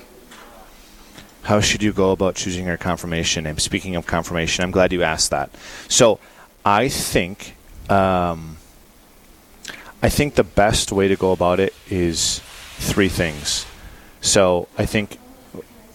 How 1.43 1.59
should 1.59 1.83
you 1.83 1.93
go 1.93 2.11
about 2.11 2.35
choosing 2.35 2.65
your 2.65 2.77
confirmation 2.77 3.43
name? 3.43 3.59
Speaking 3.59 3.95
of 3.95 4.05
confirmation, 4.07 4.63
I'm 4.63 4.71
glad 4.71 4.91
you 4.91 5.03
asked 5.03 5.31
that. 5.31 5.49
So, 5.87 6.19
I 6.65 6.87
think, 6.87 7.55
um, 7.89 8.57
I 10.01 10.09
think 10.09 10.35
the 10.35 10.43
best 10.43 10.91
way 10.91 11.07
to 11.07 11.15
go 11.15 11.31
about 11.31 11.59
it 11.59 11.73
is 11.89 12.39
three 12.79 13.09
things. 13.09 13.65
So, 14.25 14.67
I 14.75 14.87
think 14.87 15.19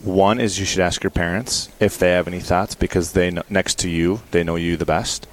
one 0.05 0.39
is 0.39 0.61
you 0.61 0.65
should 0.65 0.81
ask 0.81 1.03
your 1.03 1.11
parents 1.11 1.69
if 1.81 1.99
they 1.99 2.13
have 2.13 2.29
any 2.29 2.39
thoughts 2.39 2.77
because 2.77 3.11
they 3.13 3.29
know, 3.31 3.43
next 3.51 3.79
to 3.81 3.91
you 3.91 4.21
they 4.31 4.45
know 4.45 4.55
you 4.55 4.77
the 4.77 4.87
best, 4.87 5.27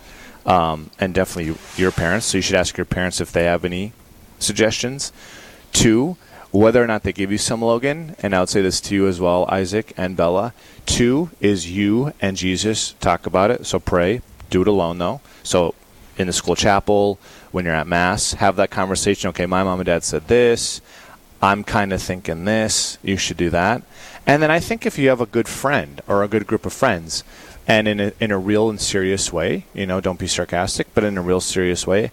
um, 0.47 0.89
and 0.99 1.13
definitely 1.13 1.55
your 1.77 1.91
parents. 1.91 2.25
So 2.25 2.39
you 2.39 2.41
should 2.41 2.55
ask 2.55 2.75
your 2.75 2.85
parents 2.85 3.21
if 3.21 3.31
they 3.31 3.43
have 3.43 3.63
any 3.63 3.93
suggestions. 4.39 5.13
Two, 5.71 6.17
whether 6.49 6.83
or 6.83 6.87
not 6.87 7.03
they 7.03 7.13
give 7.13 7.31
you 7.31 7.37
some 7.37 7.61
Logan, 7.61 8.15
and 8.23 8.35
I 8.35 8.39
would 8.39 8.49
say 8.49 8.63
this 8.63 8.81
to 8.81 8.95
you 8.95 9.07
as 9.07 9.21
well, 9.21 9.45
Isaac 9.47 9.93
and 9.95 10.17
Bella. 10.17 10.53
Two 10.87 11.29
is 11.39 11.69
you 11.69 12.13
and 12.19 12.35
Jesus 12.35 12.93
talk 12.99 13.27
about 13.27 13.51
it. 13.51 13.67
So 13.67 13.79
pray. 13.79 14.21
Do 14.49 14.63
it 14.63 14.67
alone 14.67 14.97
though. 14.97 15.21
So 15.43 15.75
in 16.17 16.25
the 16.25 16.33
school 16.33 16.55
chapel, 16.55 17.19
when 17.51 17.63
you're 17.63 17.75
at 17.75 17.87
mass, 17.87 18.33
have 18.33 18.55
that 18.55 18.71
conversation. 18.71 19.29
Okay, 19.29 19.45
my 19.45 19.63
mom 19.63 19.79
and 19.79 19.85
dad 19.85 20.03
said 20.03 20.27
this. 20.27 20.81
I'm 21.41 21.63
kind 21.63 21.93
of 21.93 22.01
thinking 22.01 22.45
this. 22.45 22.97
You 23.03 23.17
should 23.17 23.37
do 23.37 23.49
that. 23.51 23.83
And 24.25 24.41
then 24.41 24.51
I 24.51 24.59
think 24.59 24.85
if 24.85 24.97
you 24.97 25.09
have 25.09 25.21
a 25.21 25.25
good 25.25 25.47
friend 25.47 26.01
or 26.07 26.23
a 26.23 26.27
good 26.27 26.47
group 26.47 26.65
of 26.65 26.73
friends, 26.73 27.23
and 27.67 27.87
in 27.87 27.99
a, 27.99 28.13
in 28.19 28.31
a 28.31 28.37
real 28.37 28.69
and 28.69 28.79
serious 28.79 29.31
way, 29.31 29.65
you 29.73 29.85
know, 29.85 29.99
don't 29.99 30.19
be 30.19 30.27
sarcastic, 30.27 30.87
but 30.93 31.03
in 31.03 31.17
a 31.17 31.21
real 31.21 31.41
serious 31.41 31.85
way, 31.85 32.11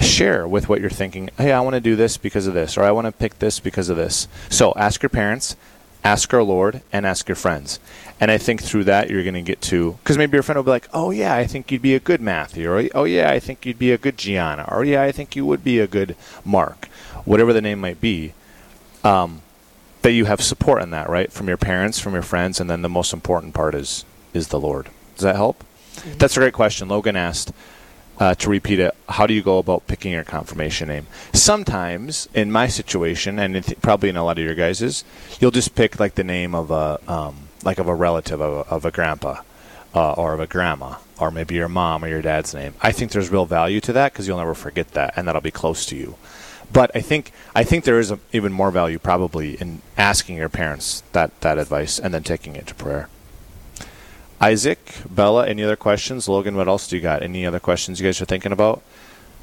share 0.00 0.46
with 0.46 0.68
what 0.68 0.80
you're 0.80 0.90
thinking. 0.90 1.30
Hey, 1.36 1.52
I 1.52 1.60
want 1.60 1.74
to 1.74 1.80
do 1.80 1.96
this 1.96 2.16
because 2.16 2.46
of 2.46 2.54
this, 2.54 2.76
or 2.76 2.84
I 2.84 2.92
want 2.92 3.06
to 3.06 3.12
pick 3.12 3.38
this 3.38 3.60
because 3.60 3.88
of 3.88 3.96
this. 3.96 4.28
So 4.48 4.72
ask 4.76 5.02
your 5.02 5.10
parents, 5.10 5.56
ask 6.04 6.32
our 6.32 6.42
Lord, 6.42 6.82
and 6.92 7.04
ask 7.04 7.28
your 7.28 7.36
friends. 7.36 7.80
And 8.20 8.30
I 8.30 8.38
think 8.38 8.62
through 8.62 8.84
that 8.84 9.10
you're 9.10 9.24
going 9.24 9.34
to 9.34 9.42
get 9.42 9.60
to 9.62 9.98
because 10.02 10.16
maybe 10.16 10.36
your 10.36 10.42
friend 10.42 10.56
will 10.56 10.64
be 10.64 10.70
like, 10.70 10.88
"Oh 10.94 11.10
yeah, 11.10 11.34
I 11.34 11.46
think 11.46 11.70
you'd 11.70 11.82
be 11.82 11.94
a 11.94 12.00
good 12.00 12.20
Matthew," 12.20 12.70
or 12.70 12.88
"Oh 12.94 13.04
yeah, 13.04 13.30
I 13.30 13.40
think 13.40 13.66
you'd 13.66 13.78
be 13.78 13.92
a 13.92 13.98
good 13.98 14.16
Gianna," 14.16 14.66
or 14.70 14.84
"Yeah, 14.84 15.02
I 15.02 15.12
think 15.12 15.36
you 15.36 15.44
would 15.44 15.62
be 15.62 15.80
a 15.80 15.86
good 15.86 16.16
Mark," 16.44 16.88
whatever 17.24 17.52
the 17.52 17.60
name 17.60 17.80
might 17.80 18.00
be. 18.00 18.32
Um, 19.04 19.42
that 20.02 20.12
you 20.12 20.26
have 20.26 20.40
support 20.40 20.82
in 20.82 20.90
that, 20.90 21.08
right, 21.08 21.32
from 21.32 21.48
your 21.48 21.56
parents, 21.56 21.98
from 21.98 22.12
your 22.12 22.22
friends, 22.22 22.60
and 22.60 22.70
then 22.70 22.82
the 22.82 22.88
most 22.88 23.12
important 23.12 23.54
part 23.54 23.74
is 23.74 24.04
is 24.32 24.48
the 24.48 24.60
Lord. 24.60 24.88
Does 25.14 25.24
that 25.24 25.36
help? 25.36 25.64
That's 26.18 26.36
a 26.36 26.40
great 26.40 26.52
question. 26.52 26.88
Logan 26.88 27.16
asked 27.16 27.52
uh, 28.18 28.34
to 28.36 28.50
repeat 28.50 28.78
it. 28.78 28.94
How 29.08 29.26
do 29.26 29.34
you 29.34 29.42
go 29.42 29.58
about 29.58 29.86
picking 29.86 30.12
your 30.12 30.24
confirmation 30.24 30.88
name? 30.88 31.06
Sometimes, 31.32 32.28
in 32.34 32.52
my 32.52 32.68
situation, 32.68 33.38
and 33.38 33.56
it, 33.56 33.80
probably 33.82 34.08
in 34.08 34.16
a 34.16 34.24
lot 34.24 34.38
of 34.38 34.44
your 34.44 34.54
guys's, 34.54 35.04
you'll 35.40 35.50
just 35.50 35.74
pick 35.74 35.98
like 35.98 36.14
the 36.14 36.24
name 36.24 36.54
of 36.54 36.70
a 36.70 37.00
um, 37.10 37.48
like 37.64 37.78
of 37.78 37.88
a 37.88 37.94
relative 37.94 38.40
of 38.40 38.66
a, 38.66 38.70
of 38.70 38.84
a 38.84 38.90
grandpa 38.90 39.40
uh, 39.94 40.12
or 40.12 40.34
of 40.34 40.40
a 40.40 40.46
grandma 40.46 40.96
or 41.18 41.30
maybe 41.30 41.54
your 41.54 41.68
mom 41.68 42.04
or 42.04 42.08
your 42.08 42.22
dad's 42.22 42.54
name. 42.54 42.74
I 42.82 42.92
think 42.92 43.12
there's 43.12 43.30
real 43.30 43.46
value 43.46 43.80
to 43.80 43.92
that 43.94 44.12
because 44.12 44.28
you'll 44.28 44.38
never 44.38 44.54
forget 44.54 44.92
that, 44.92 45.14
and 45.16 45.26
that'll 45.26 45.40
be 45.40 45.50
close 45.50 45.86
to 45.86 45.96
you. 45.96 46.16
But 46.72 46.90
I 46.94 47.00
think 47.00 47.32
I 47.54 47.64
think 47.64 47.84
there 47.84 47.98
is 47.98 48.10
a, 48.10 48.18
even 48.32 48.52
more 48.52 48.70
value 48.70 48.98
probably 48.98 49.54
in 49.54 49.82
asking 49.96 50.36
your 50.36 50.48
parents 50.48 51.02
that 51.12 51.40
that 51.40 51.58
advice 51.58 51.98
and 51.98 52.12
then 52.12 52.22
taking 52.22 52.56
it 52.56 52.66
to 52.68 52.74
prayer. 52.74 53.08
Isaac, 54.40 54.78
Bella, 55.08 55.46
any 55.46 55.64
other 55.64 55.76
questions? 55.76 56.28
Logan, 56.28 56.56
what 56.56 56.68
else 56.68 56.88
do 56.88 56.96
you 56.96 57.02
got? 57.02 57.22
Any 57.22 57.46
other 57.46 57.60
questions 57.60 58.00
you 58.00 58.06
guys 58.06 58.20
are 58.20 58.26
thinking 58.26 58.52
about? 58.52 58.82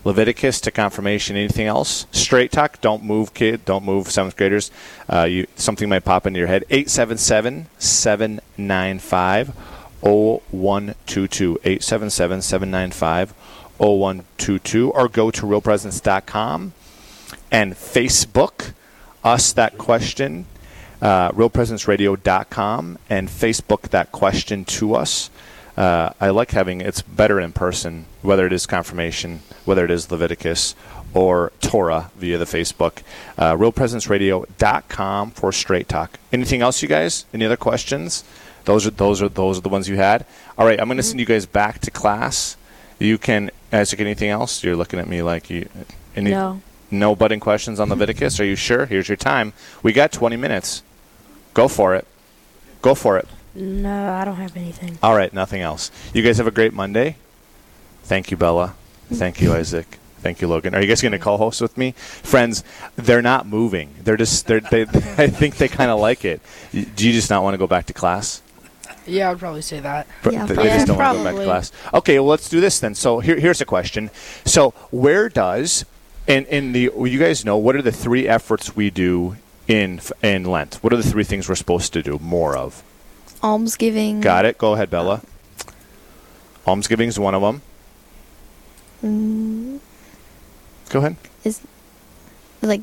Leviticus 0.05 0.59
to 0.61 0.71
confirmation. 0.71 1.35
Anything 1.35 1.65
else? 1.65 2.05
Straight 2.11 2.51
talk. 2.51 2.81
Don't 2.81 3.03
move, 3.03 3.33
kid. 3.33 3.65
Don't 3.65 3.85
move, 3.85 4.11
seventh 4.11 4.35
graders. 4.35 4.69
Uh, 5.11 5.23
you 5.23 5.47
something 5.55 5.89
might 5.89 6.03
pop 6.03 6.27
into 6.27 6.39
your 6.39 6.47
head. 6.47 6.65
877 6.69 7.67
795 7.79 9.47
0122. 10.01 11.59
877 11.63 12.41
795 12.41 13.31
0122. 13.77 14.91
Or 14.91 15.07
go 15.07 15.31
to 15.31 15.41
realpresence.com 15.45 16.73
and 17.53 17.73
Facebook 17.73 18.73
us 19.23 19.53
that 19.53 19.77
question 19.77 20.45
uh, 21.03 21.29
realpresenceradio.com 21.31 22.97
and 23.09 23.27
Facebook 23.27 23.89
that 23.89 24.11
question 24.13 24.63
to 24.63 24.95
us. 24.95 25.29
Uh, 25.75 26.11
I 26.21 26.29
like 26.29 26.51
having 26.51 26.79
it's 26.79 27.01
better 27.01 27.41
in 27.41 27.51
person, 27.51 28.05
whether 28.21 28.45
it 28.47 28.53
is 28.53 28.65
confirmation, 28.65 29.41
whether 29.65 29.83
it 29.83 29.91
is 29.91 30.09
Leviticus 30.09 30.75
or 31.13 31.51
Torah 31.59 32.09
via 32.15 32.37
the 32.37 32.45
Facebook. 32.45 33.01
Uh, 33.37 33.53
realpresenceradio.com 33.53 35.31
for 35.31 35.51
straight 35.51 35.89
talk. 35.89 36.19
Anything 36.31 36.61
else, 36.61 36.81
you 36.81 36.87
guys? 36.87 37.25
Any 37.33 37.45
other 37.45 37.57
questions? 37.57 38.23
Those 38.63 38.87
are 38.87 38.91
those 38.91 39.21
are 39.21 39.27
those 39.27 39.57
are 39.57 39.61
the 39.61 39.69
ones 39.69 39.89
you 39.89 39.97
had. 39.97 40.25
All 40.57 40.65
right, 40.65 40.79
I'm 40.79 40.87
going 40.87 40.97
to 40.97 41.03
send 41.03 41.19
you 41.19 41.25
guys 41.25 41.45
back 41.45 41.79
to 41.79 41.91
class. 41.91 42.55
You 42.97 43.17
can 43.17 43.51
ask 43.73 43.99
anything 43.99 44.29
else. 44.29 44.63
You're 44.63 44.77
looking 44.77 44.99
at 44.99 45.07
me 45.09 45.21
like 45.21 45.49
you. 45.49 45.67
Any, 46.15 46.31
No. 46.31 46.61
No 46.93 47.15
budding 47.15 47.39
questions 47.39 47.79
on 47.79 47.89
Leviticus? 47.89 48.39
Are 48.39 48.45
you 48.45 48.55
sure? 48.55 48.85
Here's 48.85 49.07
your 49.09 49.17
time. 49.17 49.53
We 49.81 49.91
got 49.93 50.11
20 50.11 50.35
minutes. 50.37 50.83
Go 51.53 51.67
for 51.67 51.95
it. 51.95 52.07
Go 52.81 52.95
for 52.95 53.17
it. 53.17 53.27
No, 53.55 54.13
I 54.13 54.25
don't 54.25 54.35
have 54.37 54.55
anything. 54.57 54.97
All 55.03 55.15
right, 55.15 55.31
nothing 55.33 55.61
else. 55.61 55.91
You 56.13 56.23
guys 56.23 56.37
have 56.37 56.47
a 56.47 56.51
great 56.51 56.73
Monday. 56.73 57.17
Thank 58.03 58.31
you, 58.31 58.37
Bella. 58.37 58.75
Thank 59.11 59.41
you, 59.41 59.53
Isaac. 59.53 59.99
Thank 60.21 60.41
you, 60.41 60.47
Logan. 60.47 60.73
Are 60.73 60.81
you 60.81 60.87
guys 60.87 61.01
going 61.01 61.11
to 61.11 61.19
co-host 61.19 61.61
with 61.61 61.77
me, 61.77 61.91
friends? 61.91 62.63
They're 62.95 63.21
not 63.21 63.45
moving. 63.45 63.93
They're 64.03 64.17
just. 64.17 64.47
They're, 64.47 64.61
they. 64.61 64.81
I 65.17 65.27
think 65.27 65.57
they 65.57 65.67
kind 65.67 65.91
of 65.91 65.99
like 65.99 66.23
it. 66.25 66.41
Do 66.71 66.79
you 67.07 67.11
just 67.13 67.29
not 67.29 67.43
want 67.43 67.53
to 67.53 67.57
go 67.57 67.67
back 67.67 67.85
to 67.87 67.93
class? 67.93 68.41
Yeah, 69.05 69.29
I'd 69.31 69.39
probably 69.39 69.61
say 69.61 69.81
that. 69.81 70.07
Pr- 70.21 70.31
Yeah, 70.31 70.45
they 70.45 70.53
probably. 70.55 70.71
just 70.71 70.87
don't 70.87 70.97
want 70.97 71.17
to 71.17 71.19
go 71.19 71.23
back 71.25 71.31
to 71.33 71.35
Probably. 71.35 71.45
class. 71.45 71.71
Okay, 71.93 72.19
well 72.19 72.29
let's 72.29 72.47
do 72.49 72.61
this 72.61 72.79
then. 72.79 72.95
So 72.95 73.19
here, 73.19 73.37
here's 73.37 73.59
a 73.59 73.65
question. 73.65 74.09
So 74.45 74.71
where 74.91 75.27
does 75.27 75.83
in 76.27 76.45
in 76.45 76.71
the 76.71 76.91
you 76.95 77.19
guys 77.19 77.43
know 77.45 77.57
what 77.57 77.75
are 77.75 77.81
the 77.81 77.91
three 77.91 78.27
efforts 78.27 78.75
we 78.75 78.89
do 78.89 79.35
in 79.67 79.99
in 80.21 80.43
Lent? 80.45 80.75
What 80.81 80.93
are 80.93 80.97
the 80.97 81.03
three 81.09 81.23
things 81.23 81.47
we're 81.49 81.55
supposed 81.55 81.93
to 81.93 82.03
do 82.03 82.19
more 82.21 82.55
of? 82.57 82.83
Almsgiving. 83.43 84.21
Got 84.21 84.45
it. 84.45 84.57
Go 84.57 84.73
ahead, 84.73 84.89
Bella. 84.89 85.21
Almsgiving 86.65 87.09
is 87.09 87.19
one 87.19 87.35
of 87.35 87.41
them. 87.41 87.61
Mm, 89.03 89.79
Go 90.89 90.99
ahead. 90.99 91.17
Is 91.43 91.59
like 92.61 92.81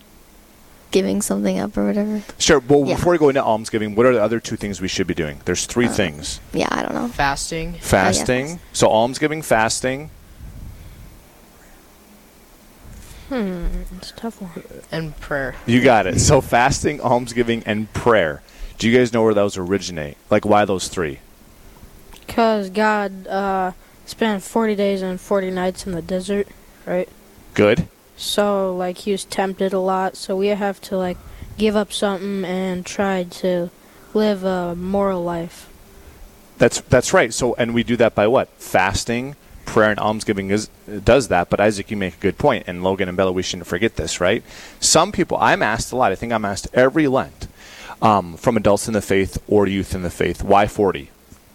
giving 0.90 1.22
something 1.22 1.58
up 1.58 1.76
or 1.78 1.86
whatever. 1.86 2.22
Sure. 2.38 2.58
Well, 2.58 2.84
Yeah. 2.84 2.96
before 2.96 3.12
we 3.12 3.18
go 3.18 3.28
into 3.30 3.42
almsgiving, 3.42 3.94
what 3.94 4.04
are 4.06 4.12
the 4.12 4.22
other 4.22 4.38
two 4.40 4.56
things 4.56 4.80
we 4.82 4.88
should 4.88 5.06
be 5.06 5.14
doing? 5.14 5.40
There's 5.46 5.64
three 5.64 5.86
Uh, 5.86 5.92
things: 5.92 6.40
Yeah, 6.52 6.68
I 6.70 6.82
don't 6.82 6.94
know. 6.94 7.08
Fasting. 7.08 7.76
fasting. 7.80 8.60
So 8.74 8.88
almsgiving, 8.88 9.40
fasting. 9.40 10.10
Hmm, 13.30 13.66
it's 13.96 14.10
a 14.10 14.14
tough 14.14 14.42
one. 14.42 14.50
and 14.90 15.18
prayer. 15.20 15.54
You 15.64 15.80
got 15.82 16.06
it. 16.06 16.20
So 16.20 16.40
fasting, 16.40 17.00
almsgiving, 17.00 17.62
and 17.64 17.92
prayer. 17.92 18.42
Do 18.78 18.88
you 18.88 18.96
guys 18.98 19.12
know 19.12 19.22
where 19.22 19.34
those 19.34 19.56
originate? 19.56 20.16
Like 20.30 20.44
why 20.44 20.64
those 20.64 20.88
three? 20.88 21.20
Because 22.10 22.70
God 22.70 23.26
uh, 23.28 23.72
spent 24.04 24.42
40 24.42 24.74
days 24.74 25.00
and 25.02 25.20
40 25.20 25.50
nights 25.52 25.86
in 25.86 25.92
the 25.92 26.02
desert, 26.02 26.48
right? 26.86 27.08
Good. 27.54 27.88
So, 28.16 28.76
like, 28.76 28.98
he 28.98 29.12
was 29.12 29.24
tempted 29.24 29.72
a 29.72 29.78
lot, 29.78 30.14
so 30.16 30.36
we 30.36 30.48
have 30.48 30.80
to, 30.82 30.96
like, 30.96 31.16
give 31.56 31.74
up 31.74 31.90
something 31.92 32.44
and 32.44 32.84
try 32.84 33.24
to 33.24 33.70
live 34.12 34.44
a 34.44 34.74
moral 34.74 35.22
life. 35.24 35.68
That's 36.58 36.82
that's 36.82 37.14
right. 37.14 37.32
So 37.32 37.54
and 37.54 37.72
we 37.72 37.82
do 37.82 37.96
that 37.96 38.14
by 38.14 38.26
what? 38.26 38.48
Fasting, 38.58 39.34
prayer, 39.70 39.90
and 39.90 40.00
almsgiving 40.00 40.50
is 40.50 40.68
does 41.04 41.28
that. 41.28 41.48
But 41.48 41.60
Isaac, 41.60 41.90
you 41.90 41.96
make 41.96 42.14
a 42.14 42.20
good 42.20 42.38
point, 42.38 42.64
and 42.66 42.82
Logan 42.82 43.08
and 43.08 43.16
Bella, 43.16 43.32
we 43.32 43.42
shouldn't 43.42 43.66
forget 43.66 43.96
this, 43.96 44.20
right? 44.20 44.42
Some 44.80 45.12
people, 45.12 45.38
I'm 45.40 45.62
asked 45.62 45.92
a 45.92 45.96
lot. 45.96 46.12
I 46.12 46.16
think 46.16 46.32
I'm 46.32 46.44
asked 46.44 46.68
every 46.74 47.08
Lent 47.08 47.48
um, 48.02 48.36
from 48.36 48.56
adults 48.56 48.88
in 48.88 48.94
the 48.94 49.02
faith 49.02 49.38
or 49.46 49.66
youth 49.66 49.94
in 49.94 50.02
the 50.02 50.10
faith. 50.10 50.42
Why 50.42 50.66
40? 50.66 51.10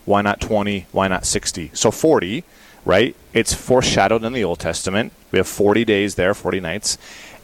Why 0.05 0.21
not 0.21 0.39
20? 0.39 0.87
Why 0.91 1.07
not 1.07 1.25
60? 1.25 1.71
So 1.73 1.91
40, 1.91 2.43
right? 2.85 3.15
It's 3.33 3.53
foreshadowed 3.53 4.23
in 4.23 4.33
the 4.33 4.43
Old 4.43 4.59
Testament. 4.59 5.11
We 5.31 5.39
have 5.39 5.47
40 5.47 5.83
days 5.85 6.15
there, 6.15 6.33
40 6.33 6.59
nights. 6.59 6.97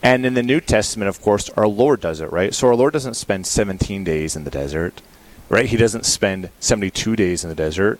And 0.03 0.25
in 0.25 0.33
the 0.33 0.43
New 0.43 0.61
Testament, 0.61 1.09
of 1.09 1.21
course, 1.21 1.49
our 1.51 1.67
Lord 1.67 2.01
does 2.01 2.21
it, 2.21 2.31
right? 2.31 2.53
So 2.53 2.67
our 2.67 2.75
Lord 2.75 2.93
doesn't 2.93 3.15
spend 3.15 3.45
17 3.45 4.03
days 4.03 4.35
in 4.35 4.45
the 4.45 4.51
desert, 4.51 5.01
right? 5.49 5.65
He 5.65 5.77
doesn't 5.77 6.05
spend 6.05 6.49
72 6.59 7.15
days 7.15 7.43
in 7.43 7.49
the 7.49 7.55
desert. 7.55 7.99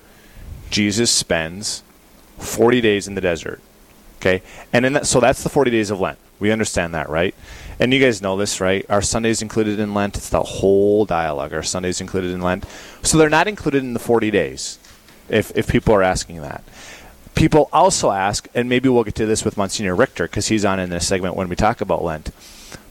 Jesus 0.69 1.11
spends 1.11 1.83
40 2.41 2.81
days 2.81 3.07
in 3.07 3.15
the 3.15 3.21
desert. 3.21 3.61
Okay? 4.19 4.41
And 4.71 4.95
that, 4.95 5.07
so 5.07 5.19
that's 5.19 5.43
the 5.43 5.49
40 5.49 5.71
days 5.71 5.89
of 5.89 5.99
Lent. 5.99 6.19
We 6.39 6.51
understand 6.51 6.93
that, 6.95 7.09
right? 7.09 7.35
And 7.79 7.93
you 7.93 7.99
guys 7.99 8.21
know 8.21 8.37
this, 8.37 8.59
right? 8.59 8.85
Our 8.89 9.01
Sundays 9.01 9.41
included 9.41 9.79
in 9.79 9.93
Lent. 9.93 10.17
It's 10.17 10.29
the 10.29 10.41
whole 10.41 11.05
dialogue. 11.05 11.53
Our 11.53 11.63
Sundays 11.63 12.01
included 12.01 12.31
in 12.31 12.41
Lent. 12.41 12.65
So 13.03 13.17
they're 13.17 13.29
not 13.29 13.47
included 13.47 13.83
in 13.83 13.93
the 13.93 13.99
40 13.99 14.31
days, 14.31 14.79
if, 15.29 15.55
if 15.55 15.67
people 15.67 15.93
are 15.93 16.03
asking 16.03 16.41
that. 16.41 16.63
People 17.35 17.69
also 17.71 18.11
ask, 18.11 18.47
and 18.53 18.67
maybe 18.67 18.89
we'll 18.89 19.03
get 19.03 19.15
to 19.15 19.25
this 19.25 19.45
with 19.45 19.57
Monsignor 19.57 19.95
Richter 19.95 20.25
because 20.25 20.47
he's 20.47 20.65
on 20.65 20.79
in 20.79 20.89
this 20.89 21.07
segment 21.07 21.35
when 21.35 21.47
we 21.47 21.55
talk 21.55 21.81
about 21.81 22.03
Lent. 22.03 22.31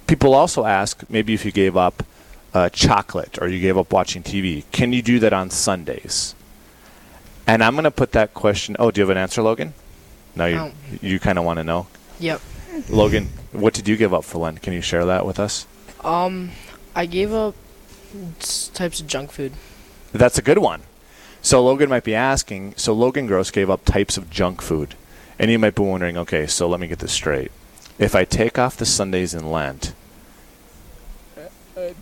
People 0.07 0.35
also 0.35 0.65
ask, 0.65 1.05
maybe 1.09 1.35
if 1.35 1.45
you 1.45 1.53
gave 1.53 1.77
up 1.77 2.05
uh, 2.55 2.69
chocolate 2.71 3.39
or 3.41 3.49
you 3.49 3.61
gave 3.61 3.79
up 3.79 3.93
watching 3.93 4.23
TV, 4.23 4.65
can 4.73 4.93
you 4.93 5.03
do 5.03 5.19
that 5.21 5.33
on 5.33 5.51
Sundays? 5.51 6.35
And 7.51 7.65
I'm 7.65 7.75
going 7.75 7.83
to 7.83 7.91
put 7.91 8.13
that 8.13 8.33
question. 8.33 8.77
Oh, 8.79 8.93
do 8.93 9.01
you 9.01 9.03
have 9.03 9.11
an 9.11 9.21
answer, 9.21 9.43
Logan? 9.43 9.75
No, 10.37 10.47
you 10.47 10.55
No. 10.55 10.73
you 11.03 11.19
kind 11.19 11.37
of 11.37 11.45
want 11.45 11.57
to 11.59 11.65
know. 11.65 11.89
Yep. 12.21 12.41
Logan, 12.89 13.31
what 13.51 13.75
did 13.75 13.89
you 13.89 13.97
give 13.97 14.15
up 14.15 14.23
for 14.25 14.39
Lent? 14.39 14.63
Can 14.63 14.73
you 14.73 14.81
share 14.81 15.05
that 15.07 15.27
with 15.27 15.41
us? 15.41 15.67
Um, 16.05 16.53
I 16.95 17.07
gave 17.07 17.33
up 17.33 17.57
types 18.73 19.01
of 19.01 19.09
junk 19.09 19.33
food. 19.33 19.53
That's 20.13 20.39
a 20.39 20.43
good 20.43 20.59
one. 20.59 20.83
So 21.43 21.61
Logan 21.65 21.89
might 21.91 22.05
be 22.05 22.15
asking. 22.15 22.75
So 22.77 22.93
Logan 22.93 23.27
Gross 23.27 23.51
gave 23.51 23.69
up 23.69 23.85
types 23.85 24.17
of 24.17 24.31
junk 24.31 24.63
food, 24.63 24.95
and 25.37 25.51
you 25.51 25.59
might 25.59 25.75
be 25.75 25.83
wondering, 25.83 26.17
okay, 26.19 26.47
so 26.47 26.69
let 26.69 26.79
me 26.79 26.87
get 26.87 27.01
this 27.01 27.13
straight. 27.13 27.51
If 27.99 28.15
I 28.15 28.25
take 28.25 28.61
off 28.61 28.77
the 28.77 28.87
Sundays 28.87 29.35
in 29.35 29.51
Lent, 29.51 29.93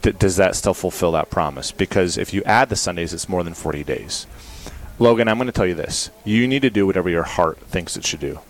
d- 0.03 0.13
does 0.13 0.37
that 0.37 0.57
still 0.57 0.75
fulfill 0.75 1.13
that 1.13 1.31
promise? 1.31 1.73
Because 1.73 2.19
if 2.19 2.35
you 2.35 2.43
add 2.45 2.69
the 2.69 2.77
Sundays, 2.77 3.15
it's 3.15 3.31
more 3.31 3.43
than 3.43 3.55
40 3.55 3.83
days. 3.83 4.27
Logan, 4.99 5.29
I'm 5.29 5.37
going 5.37 5.47
to 5.47 5.53
tell 5.53 5.67
you 5.67 5.75
this. 5.75 6.11
You 6.25 6.49
need 6.49 6.63
to 6.63 6.71
do 6.71 6.87
whatever 6.87 7.09
your 7.09 7.23
heart 7.23 7.59
thinks 7.59 7.97
it 7.97 8.05
should 8.05 8.21
do. 8.21 8.41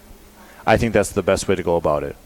I 0.66 0.76
think 0.76 0.94
that's 0.94 1.12
the 1.12 1.22
best 1.22 1.46
way 1.48 1.54
to 1.54 1.62
go 1.62 1.76
about 1.76 2.02
it. 2.02 2.16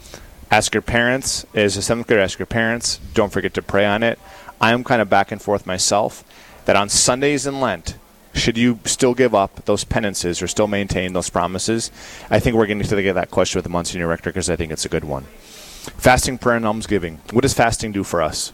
Ask 0.51 0.75
your 0.75 0.83
parents. 0.83 1.47
As 1.55 1.77
a 1.77 1.83
seventh 1.83 2.07
grader, 2.07 2.23
ask 2.23 2.39
your 2.39 2.47
parents. 2.47 3.01
Don't 3.15 3.33
forget 3.33 3.55
to 3.55 3.63
pray 3.63 3.85
on 3.85 4.03
it. 4.03 4.19
I'm 4.61 4.85
kind 4.85 5.03
of 5.03 5.11
back 5.11 5.33
and 5.33 5.43
forth 5.43 5.67
myself 5.67 6.25
that 6.67 6.77
on 6.77 6.89
Sundays 6.89 7.47
in 7.47 7.61
Lent, 7.61 7.97
should 8.35 8.57
you 8.57 8.79
still 8.85 9.15
give 9.15 9.35
up 9.35 9.65
those 9.65 9.85
penances 9.85 10.41
or 10.41 10.47
still 10.47 10.69
maintain 10.69 11.13
those 11.13 11.31
promises? 11.31 11.91
I 12.31 12.39
think 12.39 12.57
we're 12.57 12.67
getting 12.67 12.83
to 12.83 13.03
get 13.03 13.15
that 13.15 13.31
question 13.31 13.59
with 13.59 13.65
the 13.65 13.71
Monsignor 13.71 14.09
Richter 14.09 14.31
because 14.31 14.49
I 14.49 14.57
think 14.57 14.73
it's 14.73 14.85
a 14.85 14.89
good 14.89 15.05
one. 15.05 15.25
Fasting, 15.99 16.39
prayer, 16.39 16.57
and 16.57 16.65
almsgiving. 16.65 17.21
What 17.33 17.43
does 17.43 17.55
fasting 17.55 17.93
do 17.93 18.05
for 18.05 18.23
us? 18.23 18.53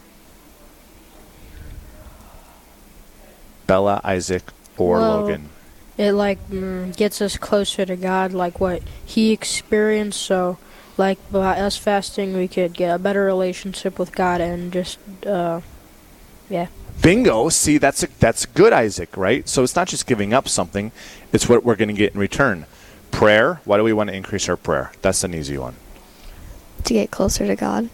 Bella, 3.67 4.01
Isaac, 4.03 4.45
or 4.79 4.99
Logan? 4.99 5.51
It 5.99 6.13
like 6.13 6.39
mm, 6.49 6.97
gets 6.97 7.21
us 7.21 7.37
closer 7.37 7.85
to 7.85 7.97
God, 7.97 8.33
like 8.33 8.61
what 8.61 8.83
He 9.05 9.33
experienced. 9.33 10.23
So, 10.23 10.57
like 10.97 11.19
by 11.31 11.59
us 11.59 11.77
fasting, 11.77 12.37
we 12.37 12.47
could 12.47 12.73
get 12.73 12.95
a 12.95 12.99
better 12.99 13.25
relationship 13.25 13.99
with 13.99 14.15
God 14.15 14.41
and 14.41 14.73
just, 14.73 14.99
uh, 15.27 15.61
yeah. 16.49 16.69
Bingo. 17.03 17.49
See, 17.49 17.79
that's 17.79 18.05
a, 18.05 18.07
that's 18.21 18.47
good, 18.47 18.73
Isaac. 18.73 19.17
Right. 19.17 19.49
So 19.49 19.65
it's 19.65 19.75
not 19.75 19.89
just 19.89 20.07
giving 20.07 20.33
up 20.33 20.49
something; 20.49 20.93
it's 21.33 21.49
what 21.49 21.65
we're 21.65 21.77
going 21.77 21.89
to 21.89 21.95
get 21.95 22.15
in 22.15 22.21
return. 22.21 22.67
Prayer. 23.11 23.61
Why 23.65 23.77
do 23.77 23.83
we 23.83 23.93
want 23.93 24.09
to 24.11 24.17
increase 24.17 24.49
our 24.49 24.57
prayer? 24.57 24.93
That's 25.03 25.25
an 25.25 25.35
easy 25.35 25.59
one. 25.59 25.75
To 26.85 26.95
get 26.95 27.11
closer 27.11 27.45
to 27.45 27.57
God. 27.57 27.91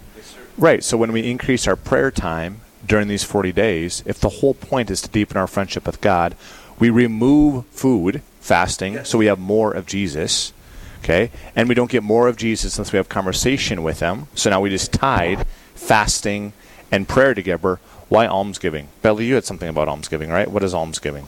Right. 0.58 0.84
So 0.84 0.98
when 0.98 1.12
we 1.12 1.28
increase 1.28 1.66
our 1.66 1.76
prayer 1.76 2.10
time 2.10 2.60
during 2.86 3.08
these 3.08 3.24
40 3.24 3.52
days, 3.52 4.02
if 4.04 4.20
the 4.20 4.28
whole 4.28 4.54
point 4.54 4.90
is 4.90 5.00
to 5.02 5.08
deepen 5.08 5.36
our 5.36 5.46
friendship 5.46 5.86
with 5.86 6.00
God, 6.00 6.36
we 6.78 6.90
remove 6.90 7.66
food, 7.66 8.22
fasting, 8.40 9.04
so 9.04 9.18
we 9.18 9.26
have 9.26 9.38
more 9.38 9.72
of 9.72 9.86
Jesus. 9.86 10.52
Okay? 11.00 11.30
And 11.54 11.68
we 11.68 11.74
don't 11.74 11.90
get 11.90 12.02
more 12.02 12.28
of 12.28 12.36
Jesus 12.36 12.78
unless 12.78 12.92
we 12.92 12.96
have 12.96 13.08
conversation 13.08 13.82
with 13.82 14.00
him. 14.00 14.26
So 14.34 14.50
now 14.50 14.60
we 14.60 14.70
just 14.70 14.92
tied 14.92 15.46
fasting 15.74 16.52
and 16.90 17.08
prayer 17.08 17.34
together. 17.34 17.78
Why 18.08 18.26
almsgiving? 18.26 18.88
Bella, 19.02 19.22
you 19.22 19.34
had 19.34 19.44
something 19.44 19.68
about 19.68 19.88
almsgiving, 19.88 20.30
right? 20.30 20.50
What 20.50 20.62
is 20.62 20.74
almsgiving? 20.74 21.26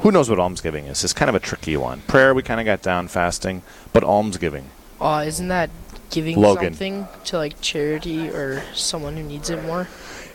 Who 0.00 0.10
knows 0.10 0.30
what 0.30 0.38
almsgiving 0.38 0.86
is? 0.86 1.04
It's 1.04 1.12
kind 1.12 1.28
of 1.28 1.34
a 1.34 1.40
tricky 1.40 1.76
one. 1.76 2.00
Prayer, 2.02 2.34
we 2.34 2.42
kind 2.42 2.60
of 2.60 2.66
got 2.66 2.82
down 2.82 3.08
fasting, 3.08 3.62
but 3.92 4.02
almsgiving. 4.02 4.70
Uh, 5.00 5.24
isn't 5.26 5.48
that 5.48 5.70
giving 6.10 6.38
Logan. 6.38 6.72
something 6.72 7.08
to 7.24 7.36
like 7.36 7.60
charity 7.60 8.28
or 8.28 8.62
someone 8.74 9.16
who 9.16 9.22
needs 9.22 9.50
it 9.50 9.62
more? 9.64 9.88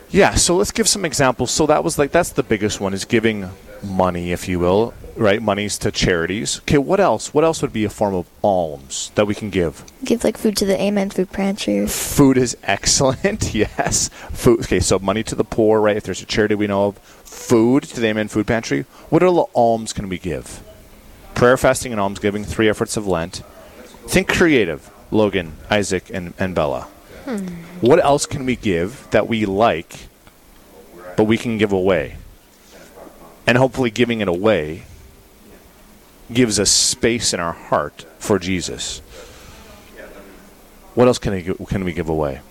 Yeah, 0.10 0.36
so 0.36 0.56
let's 0.56 0.72
give 0.72 0.88
some 0.88 1.04
examples. 1.04 1.52
So 1.52 1.66
that 1.66 1.84
was 1.84 2.00
like 2.00 2.12
that's 2.12 2.30
the 2.30 2.44
biggest 2.44 2.80
one 2.80 2.94
is 2.94 3.06
giving 3.06 3.50
money, 3.86 4.32
if 4.32 4.48
you 4.48 4.60
will, 4.60 4.94
right? 5.16 5.42
Monies 5.42 5.78
to 5.80 5.92
charities. 5.92 6.60
Okay, 6.60 6.78
what 6.78 7.00
else? 7.00 7.34
What 7.34 7.44
else 7.44 7.62
would 7.62 7.74
be 7.74 7.86
a 7.86 7.90
form 7.90 8.14
of 8.14 8.28
alms 8.44 9.12
that 9.16 9.26
we 9.26 9.36
can 9.36 9.50
give? 9.50 9.84
Give 10.04 10.24
like 10.24 10.38
food 10.38 10.58
to 10.58 10.66
the 10.66 10.80
Amen 10.80 11.10
Food 11.10 11.32
Pantry. 11.32 11.88
Food 11.88 12.38
is 12.38 12.58
excellent. 12.64 13.54
yes. 13.54 14.10
Food. 14.32 14.62
Okay, 14.62 14.80
so 14.80 15.00
money 15.00 15.24
to 15.24 15.36
the 15.36 15.44
poor, 15.44 15.80
right? 15.82 15.98
If 15.98 16.04
there's 16.04 16.22
a 16.22 16.26
charity 16.26 16.56
we 16.56 16.68
know 16.68 16.88
of, 16.88 16.98
food 16.98 17.84
to 17.84 18.00
the 18.00 18.08
Amen 18.08 18.28
Food 18.28 18.48
Pantry. 18.48 18.84
What 19.10 19.24
other 19.24 19.44
alms 19.54 19.94
can 19.94 20.10
we 20.10 20.18
give? 20.18 20.62
Prayer, 21.34 21.58
fasting, 21.58 21.92
and 21.92 22.02
almsgiving. 22.02 22.44
Three 22.44 22.70
efforts 22.70 22.98
of 22.98 23.08
Lent. 23.08 23.44
Think 24.08 24.28
creative, 24.28 24.90
Logan, 25.12 25.54
Isaac, 25.70 26.10
and, 26.14 26.34
and 26.38 26.54
Bella. 26.54 26.88
Hmm. 27.26 27.48
What 27.82 28.04
else 28.04 28.26
can 28.26 28.46
we 28.46 28.56
give 28.56 29.08
that 29.12 29.28
we 29.28 29.46
like, 29.46 30.08
but 31.18 31.24
we 31.24 31.38
can 31.38 31.58
give 31.58 31.72
away? 31.72 32.18
And 33.48 33.58
hopefully, 33.58 33.92
giving 33.92 34.22
it 34.22 34.28
away 34.28 34.84
gives 36.34 36.60
us 36.60 36.72
space 36.72 37.34
in 37.34 37.40
our 37.40 37.54
heart 37.54 38.06
for 38.18 38.40
Jesus. 38.40 39.00
What 40.96 41.08
else 41.08 41.20
can, 41.20 41.34
I, 41.34 41.42
can 41.66 41.84
we 41.84 41.94
give 41.94 42.10
away? 42.10 42.42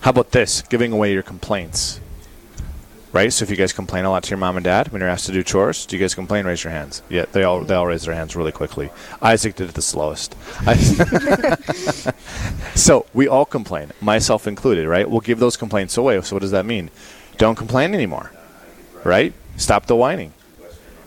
How 0.00 0.10
about 0.10 0.30
this? 0.30 0.62
Giving 0.62 0.92
away 0.92 1.12
your 1.12 1.22
complaints. 1.22 2.00
Right? 3.12 3.32
So 3.32 3.42
if 3.42 3.50
you 3.50 3.56
guys 3.56 3.72
complain 3.72 4.04
a 4.04 4.10
lot 4.10 4.22
to 4.24 4.30
your 4.30 4.38
mom 4.38 4.56
and 4.56 4.64
dad 4.64 4.88
when 4.88 5.00
you're 5.00 5.08
asked 5.08 5.26
to 5.26 5.32
do 5.32 5.42
chores, 5.42 5.86
do 5.86 5.96
you 5.96 6.00
guys 6.00 6.14
complain? 6.14 6.46
Raise 6.46 6.62
your 6.62 6.72
hands. 6.72 7.02
Yeah, 7.08 7.24
they 7.32 7.42
all 7.42 7.62
they 7.62 7.74
all 7.74 7.86
raise 7.86 8.04
their 8.04 8.14
hands 8.14 8.36
really 8.36 8.52
quickly. 8.52 8.90
Isaac 9.22 9.56
did 9.56 9.70
it 9.70 9.74
the 9.74 9.82
slowest. 9.82 10.36
so 12.74 13.06
we 13.14 13.26
all 13.26 13.46
complain, 13.46 13.92
myself 14.00 14.46
included, 14.46 14.86
right? 14.86 15.08
We'll 15.08 15.20
give 15.20 15.38
those 15.38 15.56
complaints 15.56 15.96
away. 15.96 16.20
So 16.20 16.36
what 16.36 16.42
does 16.42 16.50
that 16.50 16.66
mean? 16.66 16.90
Don't 17.38 17.56
complain 17.56 17.94
anymore. 17.94 18.32
Right? 19.04 19.32
Stop 19.56 19.86
the 19.86 19.96
whining. 19.96 20.34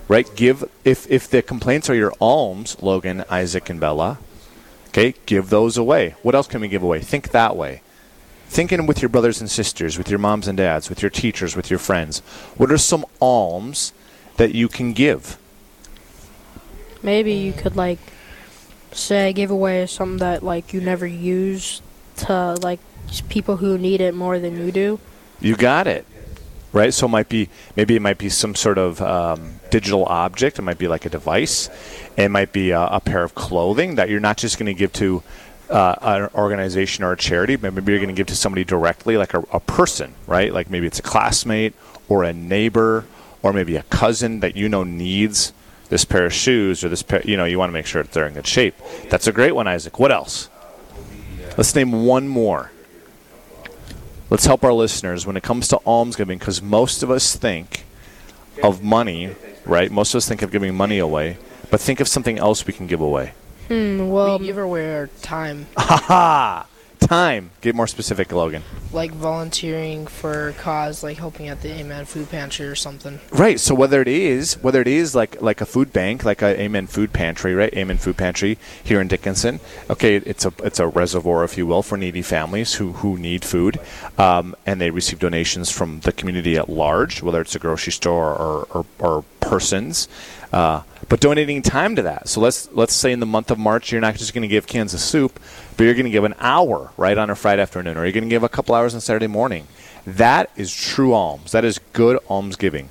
Right? 0.07 0.27
Give 0.35 0.63
if 0.83 1.09
if 1.09 1.29
the 1.29 1.41
complaints 1.41 1.89
are 1.89 1.95
your 1.95 2.13
alms, 2.19 2.75
Logan, 2.81 3.23
Isaac, 3.29 3.69
and 3.69 3.79
Bella, 3.79 4.17
okay, 4.89 5.13
give 5.25 5.49
those 5.49 5.77
away. 5.77 6.15
What 6.21 6.35
else 6.35 6.47
can 6.47 6.61
we 6.61 6.67
give 6.67 6.83
away? 6.83 6.99
Think 6.99 7.31
that 7.31 7.55
way 7.55 7.81
thinking 8.51 8.85
with 8.85 9.01
your 9.01 9.07
brothers 9.07 9.39
and 9.39 9.49
sisters, 9.49 9.97
with 9.97 10.09
your 10.09 10.19
moms 10.19 10.45
and 10.45 10.57
dads, 10.57 10.89
with 10.89 11.01
your 11.01 11.09
teachers, 11.09 11.55
with 11.55 11.69
your 11.69 11.79
friends. 11.79 12.19
What 12.57 12.69
are 12.69 12.77
some 12.77 13.05
alms 13.21 13.93
that 14.35 14.53
you 14.53 14.67
can 14.67 14.91
give? 14.91 15.37
Maybe 17.01 17.31
you 17.33 17.53
could 17.53 17.77
like 17.77 17.99
say 18.91 19.31
give 19.31 19.51
away 19.51 19.87
something 19.87 20.17
that 20.17 20.43
like 20.43 20.73
you 20.73 20.81
never 20.81 21.07
use 21.07 21.81
to 22.17 22.55
like 22.61 22.81
people 23.29 23.55
who 23.55 23.77
need 23.77 24.01
it 24.01 24.13
more 24.13 24.37
than 24.37 24.57
you 24.57 24.69
do. 24.69 24.99
You 25.39 25.55
got 25.55 25.87
it. 25.87 26.05
Right? 26.73 26.93
So 26.93 27.05
it 27.05 27.09
might 27.09 27.27
be 27.27 27.49
maybe 27.75 27.95
it 27.95 28.01
might 28.01 28.17
be 28.17 28.29
some 28.29 28.55
sort 28.55 28.77
of 28.77 29.01
um, 29.01 29.59
digital 29.69 30.05
object. 30.05 30.57
It 30.57 30.61
might 30.61 30.77
be 30.77 30.87
like 30.87 31.05
a 31.05 31.09
device. 31.09 31.69
It 32.15 32.29
might 32.29 32.53
be 32.53 32.71
a, 32.71 32.81
a 32.81 32.99
pair 33.01 33.23
of 33.23 33.35
clothing 33.35 33.95
that 33.95 34.09
you're 34.09 34.21
not 34.21 34.37
just 34.37 34.57
going 34.57 34.67
to 34.67 34.73
give 34.73 34.93
to 34.93 35.21
uh, 35.69 35.95
an 36.01 36.29
organization 36.35 37.03
or 37.03 37.13
a 37.13 37.17
charity, 37.17 37.55
but 37.55 37.73
maybe 37.73 37.91
you're 37.91 37.99
going 37.99 38.13
to 38.13 38.19
give 38.19 38.27
to 38.27 38.35
somebody 38.35 38.63
directly, 38.63 39.17
like 39.17 39.33
a, 39.33 39.39
a 39.53 39.59
person, 39.59 40.13
right? 40.27 40.53
Like 40.53 40.69
maybe 40.69 40.87
it's 40.87 40.99
a 40.99 41.03
classmate 41.03 41.73
or 42.09 42.23
a 42.23 42.33
neighbor 42.33 43.05
or 43.41 43.53
maybe 43.53 43.75
a 43.75 43.83
cousin 43.83 44.41
that 44.41 44.55
you 44.55 44.69
know 44.69 44.83
needs 44.83 45.53
this 45.89 46.05
pair 46.05 46.25
of 46.25 46.33
shoes 46.33 46.83
or 46.83 46.89
this 46.89 47.03
pair. 47.03 47.21
You 47.23 47.37
know, 47.37 47.45
you 47.45 47.57
want 47.57 47.69
to 47.69 47.73
make 47.73 47.85
sure 47.85 48.03
that 48.03 48.11
they're 48.11 48.27
in 48.27 48.33
good 48.33 48.47
shape. 48.47 48.75
That's 49.09 49.27
a 49.27 49.31
great 49.31 49.53
one, 49.53 49.67
Isaac. 49.67 49.99
What 49.99 50.11
else? 50.11 50.49
Let's 51.57 51.75
name 51.75 52.05
one 52.05 52.27
more. 52.27 52.71
Let's 54.31 54.45
help 54.45 54.63
our 54.63 54.71
listeners 54.71 55.27
when 55.27 55.35
it 55.35 55.43
comes 55.43 55.67
to 55.67 55.77
almsgiving 55.85 56.39
because 56.39 56.61
most 56.61 57.03
of 57.03 57.11
us 57.11 57.35
think 57.35 57.83
of 58.63 58.81
money, 58.81 59.35
right? 59.65 59.91
Most 59.91 60.13
of 60.13 60.19
us 60.19 60.27
think 60.29 60.41
of 60.41 60.53
giving 60.53 60.73
money 60.73 60.99
away, 60.99 61.35
but 61.69 61.81
think 61.81 61.99
of 61.99 62.07
something 62.07 62.39
else 62.39 62.65
we 62.65 62.71
can 62.71 62.87
give 62.87 63.01
away. 63.01 63.33
Hmm. 63.67 64.07
Well, 64.07 64.39
we 64.39 64.45
give 64.45 64.57
away 64.57 64.95
our 64.95 65.07
time, 65.21 65.67
Ha 65.77 65.97
ha! 66.07 66.67
Time. 67.01 67.51
Get 67.59 67.75
more 67.75 67.87
specific, 67.87 68.31
Logan. 68.31 68.63
like 68.93 69.11
volunteering 69.11 70.07
for 70.07 70.49
a 70.49 70.53
cause, 70.53 71.03
like 71.03 71.17
helping 71.17 71.49
at 71.49 71.61
the 71.61 71.69
Amen 71.69 72.05
Food 72.05 72.29
Pantry 72.29 72.65
or 72.67 72.75
something. 72.75 73.19
Right. 73.31 73.59
So 73.59 73.75
whether 73.75 74.01
it 74.01 74.07
is 74.07 74.53
whether 74.61 74.79
it 74.79 74.87
is 74.87 75.13
like 75.13 75.41
like 75.41 75.59
a 75.59 75.65
food 75.65 75.91
bank, 75.91 76.23
like 76.23 76.41
a 76.41 76.57
Amen 76.61 76.87
Food 76.87 77.11
Pantry, 77.11 77.53
right? 77.53 77.73
Amen 77.73 77.97
Food 77.97 78.15
Pantry 78.15 78.57
here 78.81 79.01
in 79.01 79.09
Dickinson. 79.09 79.59
Okay, 79.89 80.15
it's 80.15 80.45
a 80.45 80.53
it's 80.63 80.79
a 80.79 80.87
reservoir, 80.87 81.43
if 81.43 81.57
you 81.57 81.65
will, 81.67 81.83
for 81.83 81.97
needy 81.97 82.21
families 82.21 82.75
who 82.75 82.93
who 82.93 83.17
need 83.17 83.43
food, 83.43 83.79
um, 84.17 84.55
and 84.65 84.79
they 84.79 84.89
receive 84.91 85.19
donations 85.19 85.69
from 85.69 85.99
the 86.01 86.13
community 86.13 86.55
at 86.57 86.69
large, 86.69 87.21
whether 87.21 87.41
it's 87.41 87.55
a 87.55 87.59
grocery 87.59 87.91
store 87.91 88.33
or 88.33 88.67
or, 88.71 88.85
or 88.99 89.23
persons. 89.41 90.07
Uh, 90.53 90.83
but 91.11 91.19
donating 91.19 91.61
time 91.61 91.97
to 91.97 92.03
that. 92.03 92.29
So 92.29 92.39
let's 92.39 92.71
let's 92.71 92.93
say 92.93 93.11
in 93.11 93.19
the 93.19 93.25
month 93.25 93.51
of 93.51 93.59
March, 93.59 93.91
you're 93.91 93.99
not 93.99 94.15
just 94.15 94.33
going 94.33 94.43
to 94.43 94.47
give 94.47 94.65
cans 94.65 94.93
of 94.93 95.01
soup, 95.01 95.41
but 95.75 95.83
you're 95.83 95.93
going 95.93 96.05
to 96.05 96.09
give 96.09 96.23
an 96.23 96.35
hour 96.39 96.89
right 96.95 97.17
on 97.17 97.29
a 97.29 97.35
Friday 97.35 97.61
afternoon, 97.61 97.97
or 97.97 98.05
you're 98.05 98.13
going 98.13 98.23
to 98.23 98.29
give 98.29 98.43
a 98.43 98.49
couple 98.49 98.73
hours 98.73 98.95
on 98.95 99.01
Saturday 99.01 99.27
morning. 99.27 99.67
That 100.07 100.49
is 100.55 100.73
true 100.73 101.13
alms. 101.13 101.51
That 101.51 101.65
is 101.65 101.81
good 101.91 102.17
almsgiving 102.29 102.87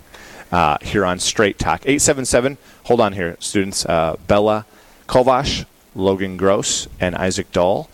uh, 0.52 0.76
here 0.82 1.06
on 1.06 1.18
Straight 1.18 1.58
Talk. 1.58 1.80
877, 1.86 2.58
hold 2.84 3.00
on 3.00 3.14
here, 3.14 3.38
students. 3.40 3.86
Uh, 3.86 4.16
Bella 4.26 4.66
Kovash, 5.08 5.64
Logan 5.94 6.36
Gross, 6.36 6.88
and 7.00 7.14
Isaac 7.14 7.50
Dahl, 7.52 7.88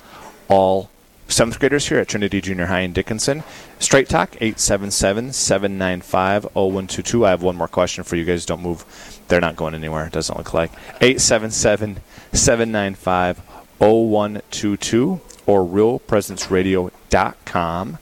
all 0.48 0.90
seventh 1.28 1.58
graders 1.58 1.88
here 1.88 1.98
at 1.98 2.08
Trinity 2.08 2.40
Junior 2.40 2.66
High 2.66 2.80
in 2.80 2.92
Dickinson. 2.92 3.42
Straight 3.78 4.08
Talk, 4.08 4.34
877 4.36 5.32
795 5.32 6.44
0122. 6.54 7.26
I 7.26 7.30
have 7.30 7.42
one 7.42 7.56
more 7.56 7.68
question 7.68 8.04
for 8.04 8.16
you 8.16 8.24
guys. 8.24 8.46
Don't 8.46 8.62
move. 8.62 8.84
They're 9.28 9.40
not 9.40 9.56
going 9.56 9.74
anywhere, 9.74 10.06
it 10.06 10.12
doesn't 10.12 10.36
look 10.36 10.54
like. 10.54 10.70
877 11.00 11.98
795 12.32 13.38
0122 13.78 15.20
or 15.46 15.64
realpresenceradio.com 15.64 17.98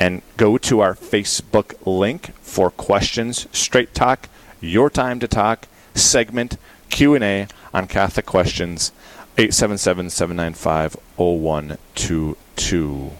and 0.00 0.22
go 0.36 0.56
to 0.58 0.80
our 0.80 0.94
Facebook 0.94 1.74
link 1.84 2.32
for 2.40 2.70
questions. 2.70 3.48
Straight 3.52 3.94
Talk, 3.94 4.28
your 4.60 4.90
time 4.90 5.20
to 5.20 5.28
talk, 5.28 5.66
segment 5.94 6.56
Q&A 6.90 7.46
on 7.74 7.86
Catholic 7.86 8.26
questions. 8.26 8.92
877-795-0122. 9.36 12.36
To 12.58 13.10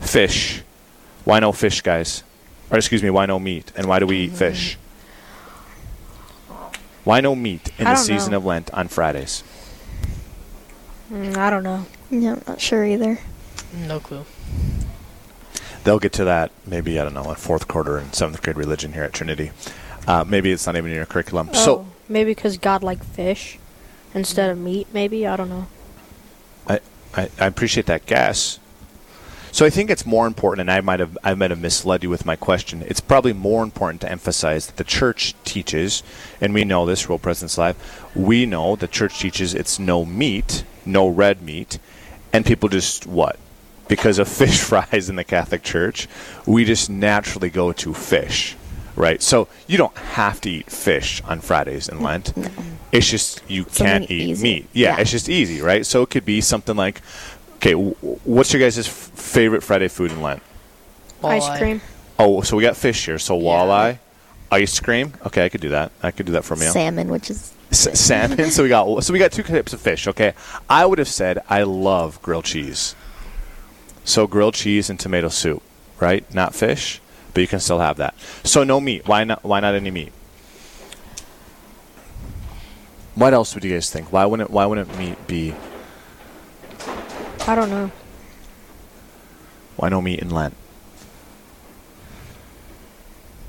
fish. 0.00 0.62
Why 1.24 1.40
no 1.40 1.52
fish, 1.52 1.80
guys? 1.82 2.22
Or 2.70 2.76
excuse 2.78 3.02
me, 3.02 3.10
why 3.10 3.26
no 3.26 3.38
meat? 3.38 3.72
And 3.76 3.86
why 3.86 3.98
do 3.98 4.06
we 4.06 4.18
eat 4.24 4.32
fish? 4.32 4.76
Why 7.04 7.20
no 7.20 7.34
meat 7.34 7.70
in 7.78 7.86
I 7.86 7.90
the 7.90 7.96
don't 7.96 8.04
season 8.04 8.30
know. 8.32 8.38
of 8.38 8.44
Lent 8.44 8.70
on 8.74 8.88
Fridays? 8.88 9.42
Mm, 11.10 11.36
I 11.36 11.48
don't 11.50 11.62
know. 11.62 11.86
Yeah, 12.10 12.32
I'm 12.34 12.42
not 12.46 12.60
sure 12.60 12.84
either. 12.84 13.18
No 13.86 14.00
clue. 14.00 14.24
They'll 15.84 15.98
get 15.98 16.12
to 16.14 16.24
that 16.24 16.50
maybe 16.66 16.98
I 17.00 17.04
don't 17.04 17.14
know 17.14 17.28
in 17.30 17.36
fourth 17.36 17.66
quarter 17.68 17.98
in 17.98 18.12
seventh 18.12 18.42
grade 18.42 18.56
religion 18.56 18.92
here 18.92 19.04
at 19.04 19.14
Trinity. 19.14 19.52
Uh, 20.06 20.24
maybe 20.26 20.50
it's 20.50 20.66
not 20.66 20.76
even 20.76 20.90
in 20.90 20.96
your 20.96 21.06
curriculum. 21.06 21.48
Oh, 21.52 21.64
So 21.64 21.86
maybe 22.08 22.32
because 22.32 22.58
God 22.58 22.82
liked 22.82 23.04
fish 23.04 23.58
instead 24.14 24.50
of 24.50 24.58
meat. 24.58 24.88
Maybe 24.92 25.26
I 25.26 25.36
don't 25.36 25.48
know. 25.48 25.66
I, 26.66 26.80
I, 27.14 27.30
I 27.38 27.46
appreciate 27.46 27.86
that 27.86 28.04
guess. 28.04 28.58
So 29.50 29.64
I 29.66 29.70
think 29.70 29.90
it's 29.90 30.04
more 30.06 30.26
important, 30.26 30.60
and 30.62 30.70
I 30.70 30.80
might 30.80 31.00
have 31.00 31.16
I 31.24 31.34
might 31.34 31.50
have 31.50 31.60
misled 31.60 32.02
you 32.02 32.10
with 32.10 32.26
my 32.26 32.36
question. 32.36 32.82
It's 32.86 33.00
probably 33.00 33.32
more 33.32 33.62
important 33.62 34.00
to 34.02 34.10
emphasize 34.10 34.66
that 34.66 34.76
the 34.76 34.84
church 34.84 35.34
teaches, 35.44 36.02
and 36.40 36.54
we 36.54 36.64
know 36.64 36.86
this. 36.86 37.08
Real 37.08 37.18
Presence 37.18 37.56
Live, 37.58 37.76
we 38.14 38.46
know 38.46 38.76
the 38.76 38.88
church 38.88 39.18
teaches 39.18 39.54
it's 39.54 39.78
no 39.78 40.04
meat, 40.04 40.64
no 40.84 41.08
red 41.08 41.42
meat, 41.42 41.78
and 42.32 42.44
people 42.44 42.68
just 42.68 43.06
what? 43.06 43.38
Because 43.88 44.18
of 44.18 44.28
fish 44.42 44.60
fries 44.60 45.08
in 45.08 45.16
the 45.16 45.24
Catholic 45.24 45.62
Church, 45.62 46.08
we 46.46 46.64
just 46.64 46.90
naturally 46.90 47.48
go 47.50 47.72
to 47.72 47.94
fish, 47.94 48.54
right? 48.96 49.22
So 49.22 49.48
you 49.66 49.78
don't 49.78 49.96
have 49.96 50.40
to 50.42 50.50
eat 50.50 50.70
fish 50.70 51.22
on 51.24 51.40
Fridays 51.40 51.88
in 51.88 52.02
Lent. 52.02 52.32
It's 52.92 53.08
just 53.10 53.42
you 53.48 53.62
Something 53.64 53.86
can't 53.86 54.10
eat 54.10 54.30
easy. 54.30 54.42
meat. 54.42 54.66
Yeah, 54.74 54.94
Yeah. 54.96 55.00
it's 55.00 55.10
just 55.10 55.28
easy, 55.30 55.60
right? 55.62 55.84
So 55.86 56.02
it 56.02 56.10
could 56.10 56.24
be 56.26 56.40
something 56.42 56.76
like, 56.76 57.00
okay, 57.58 57.74
what's 57.74 58.52
your 58.52 58.60
guys' 58.60 58.86
favorite 58.86 59.62
Friday 59.62 59.88
food 59.88 60.10
in 60.10 60.22
Lent? 60.22 60.42
Ice 61.22 61.58
cream. 61.58 61.80
Oh, 62.18 62.42
so 62.42 62.56
we 62.56 62.62
got 62.62 62.76
fish 62.76 63.06
here. 63.06 63.18
So 63.18 63.38
walleye, 63.38 63.98
ice 64.50 64.80
cream. 64.80 65.12
Okay, 65.26 65.44
I 65.44 65.48
could 65.48 65.60
do 65.60 65.70
that. 65.70 65.92
I 66.02 66.10
could 66.10 66.26
do 66.26 66.32
that 66.32 66.44
for 66.44 66.54
a 66.54 66.56
meal. 66.56 66.72
Salmon, 66.72 67.08
which 67.08 67.30
is 67.30 67.52
S- 67.70 68.00
salmon. 68.00 68.50
so 68.50 68.62
we 68.62 68.68
got 68.68 69.04
so 69.04 69.12
we 69.12 69.18
got 69.18 69.32
two 69.32 69.42
types 69.42 69.72
of 69.72 69.80
fish. 69.80 70.06
Okay, 70.08 70.32
I 70.68 70.86
would 70.86 70.98
have 70.98 71.08
said 71.08 71.42
I 71.48 71.64
love 71.64 72.20
grilled 72.22 72.44
cheese. 72.44 72.94
So 74.04 74.26
grilled 74.26 74.54
cheese 74.54 74.88
and 74.88 74.98
tomato 74.98 75.28
soup, 75.28 75.62
right? 76.00 76.32
Not 76.32 76.54
fish, 76.54 77.00
but 77.34 77.40
you 77.40 77.46
can 77.46 77.60
still 77.60 77.78
have 77.78 77.98
that. 77.98 78.14
So 78.42 78.64
no 78.64 78.80
meat. 78.80 79.06
Why 79.06 79.24
not? 79.24 79.44
Why 79.44 79.60
not 79.60 79.74
any 79.74 79.90
meat? 79.90 80.12
What 83.14 83.34
else 83.34 83.54
would 83.54 83.64
you 83.64 83.72
guys 83.72 83.90
think? 83.90 84.12
Why 84.12 84.24
wouldn't 84.24 84.50
Why 84.50 84.64
wouldn't 84.66 84.96
meat 84.96 85.26
be? 85.26 85.54
I 87.48 87.54
don't 87.54 87.70
know. 87.70 87.90
Why 89.76 89.88
no 89.88 90.02
meat 90.02 90.18
in 90.18 90.28
Lent? 90.28 90.54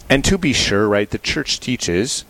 And 0.10 0.24
to 0.24 0.38
be 0.38 0.54
sure, 0.54 0.88
right, 0.88 1.10
the 1.10 1.18
church 1.18 1.60
teaches, 1.60 2.24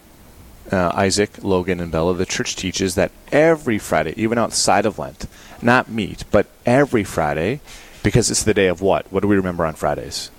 uh, 0.72 0.92
Isaac, 0.96 1.44
Logan, 1.44 1.80
and 1.80 1.92
Bella, 1.92 2.16
the 2.16 2.26
church 2.26 2.56
teaches 2.56 2.96
that 2.96 3.12
every 3.32 3.78
Friday, 3.78 4.16
even 4.18 4.40
outside 4.40 4.88
of 4.88 4.98
Lent, 4.98 5.28
not 5.62 5.92
meat, 5.92 6.24
but 6.32 6.48
every 6.66 7.04
Friday, 7.04 7.62
because 8.02 8.32
it's 8.32 8.42
the 8.42 8.56
day 8.56 8.66
of 8.66 8.82
what? 8.82 9.06
What 9.12 9.20
do 9.20 9.28
we 9.28 9.36
remember 9.36 9.64
on 9.64 9.76
Fridays? 9.76 10.32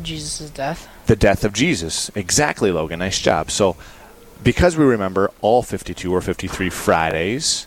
Jesus' 0.00 0.48
death. 0.48 0.88
The 1.04 1.16
death 1.16 1.44
of 1.44 1.52
Jesus. 1.52 2.10
Exactly, 2.14 2.72
Logan. 2.72 3.00
Nice 3.00 3.20
job. 3.20 3.50
So, 3.50 3.76
because 4.42 4.74
we 4.74 4.86
remember 4.86 5.30
all 5.42 5.62
52 5.62 6.10
or 6.10 6.22
53 6.22 6.70
Fridays, 6.70 7.66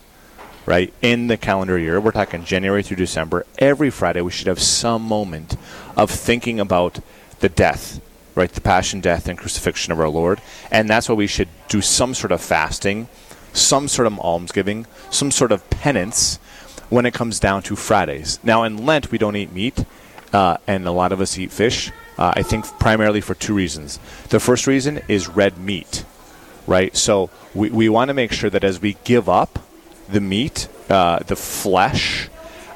right, 0.66 0.92
in 1.02 1.26
the 1.26 1.36
calendar 1.36 1.78
year, 1.78 2.00
we're 2.00 2.12
talking 2.12 2.44
January 2.44 2.82
through 2.82 2.96
December, 2.96 3.46
every 3.58 3.90
Friday 3.90 4.20
we 4.20 4.30
should 4.30 4.46
have 4.46 4.60
some 4.60 5.02
moment 5.02 5.56
of 5.96 6.10
thinking 6.10 6.60
about 6.60 7.00
the 7.40 7.48
death, 7.48 8.00
right, 8.34 8.52
the 8.52 8.60
passion, 8.60 9.00
death, 9.00 9.28
and 9.28 9.38
crucifixion 9.38 9.92
of 9.92 10.00
our 10.00 10.08
Lord. 10.08 10.40
And 10.70 10.88
that's 10.88 11.08
why 11.08 11.14
we 11.14 11.26
should 11.26 11.48
do 11.68 11.80
some 11.80 12.14
sort 12.14 12.32
of 12.32 12.40
fasting, 12.40 13.08
some 13.52 13.88
sort 13.88 14.06
of 14.06 14.18
almsgiving, 14.20 14.86
some 15.10 15.30
sort 15.30 15.52
of 15.52 15.68
penance 15.70 16.36
when 16.88 17.06
it 17.06 17.14
comes 17.14 17.40
down 17.40 17.62
to 17.62 17.76
Fridays. 17.76 18.38
Now, 18.42 18.62
in 18.64 18.84
Lent, 18.86 19.10
we 19.10 19.18
don't 19.18 19.36
eat 19.36 19.52
meat, 19.52 19.84
uh, 20.32 20.58
and 20.66 20.86
a 20.86 20.92
lot 20.92 21.12
of 21.12 21.20
us 21.20 21.38
eat 21.38 21.50
fish. 21.50 21.90
Uh, 22.18 22.32
I 22.36 22.42
think 22.42 22.66
primarily 22.78 23.20
for 23.20 23.34
two 23.34 23.54
reasons. 23.54 23.98
The 24.28 24.38
first 24.38 24.66
reason 24.66 25.02
is 25.08 25.28
red 25.28 25.58
meat, 25.58 26.04
right? 26.66 26.94
So 26.96 27.30
we, 27.54 27.70
we 27.70 27.88
want 27.88 28.08
to 28.08 28.14
make 28.14 28.32
sure 28.32 28.50
that 28.50 28.62
as 28.62 28.80
we 28.80 28.96
give 29.04 29.28
up 29.28 29.58
the 30.12 30.20
meat, 30.20 30.68
uh, 30.88 31.20
the 31.20 31.36
flesh, 31.36 32.28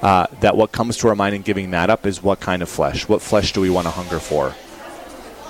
uh, 0.02 0.26
that 0.40 0.56
what 0.56 0.72
comes 0.72 0.96
to 0.98 1.08
our 1.08 1.14
mind 1.14 1.34
in 1.34 1.42
giving 1.42 1.70
that 1.70 1.90
up 1.90 2.06
is 2.06 2.22
what 2.22 2.40
kind 2.40 2.62
of 2.62 2.68
flesh? 2.68 3.08
What 3.08 3.22
flesh 3.22 3.52
do 3.52 3.60
we 3.60 3.70
want 3.70 3.86
to 3.86 3.90
hunger 3.90 4.18
for? 4.18 4.54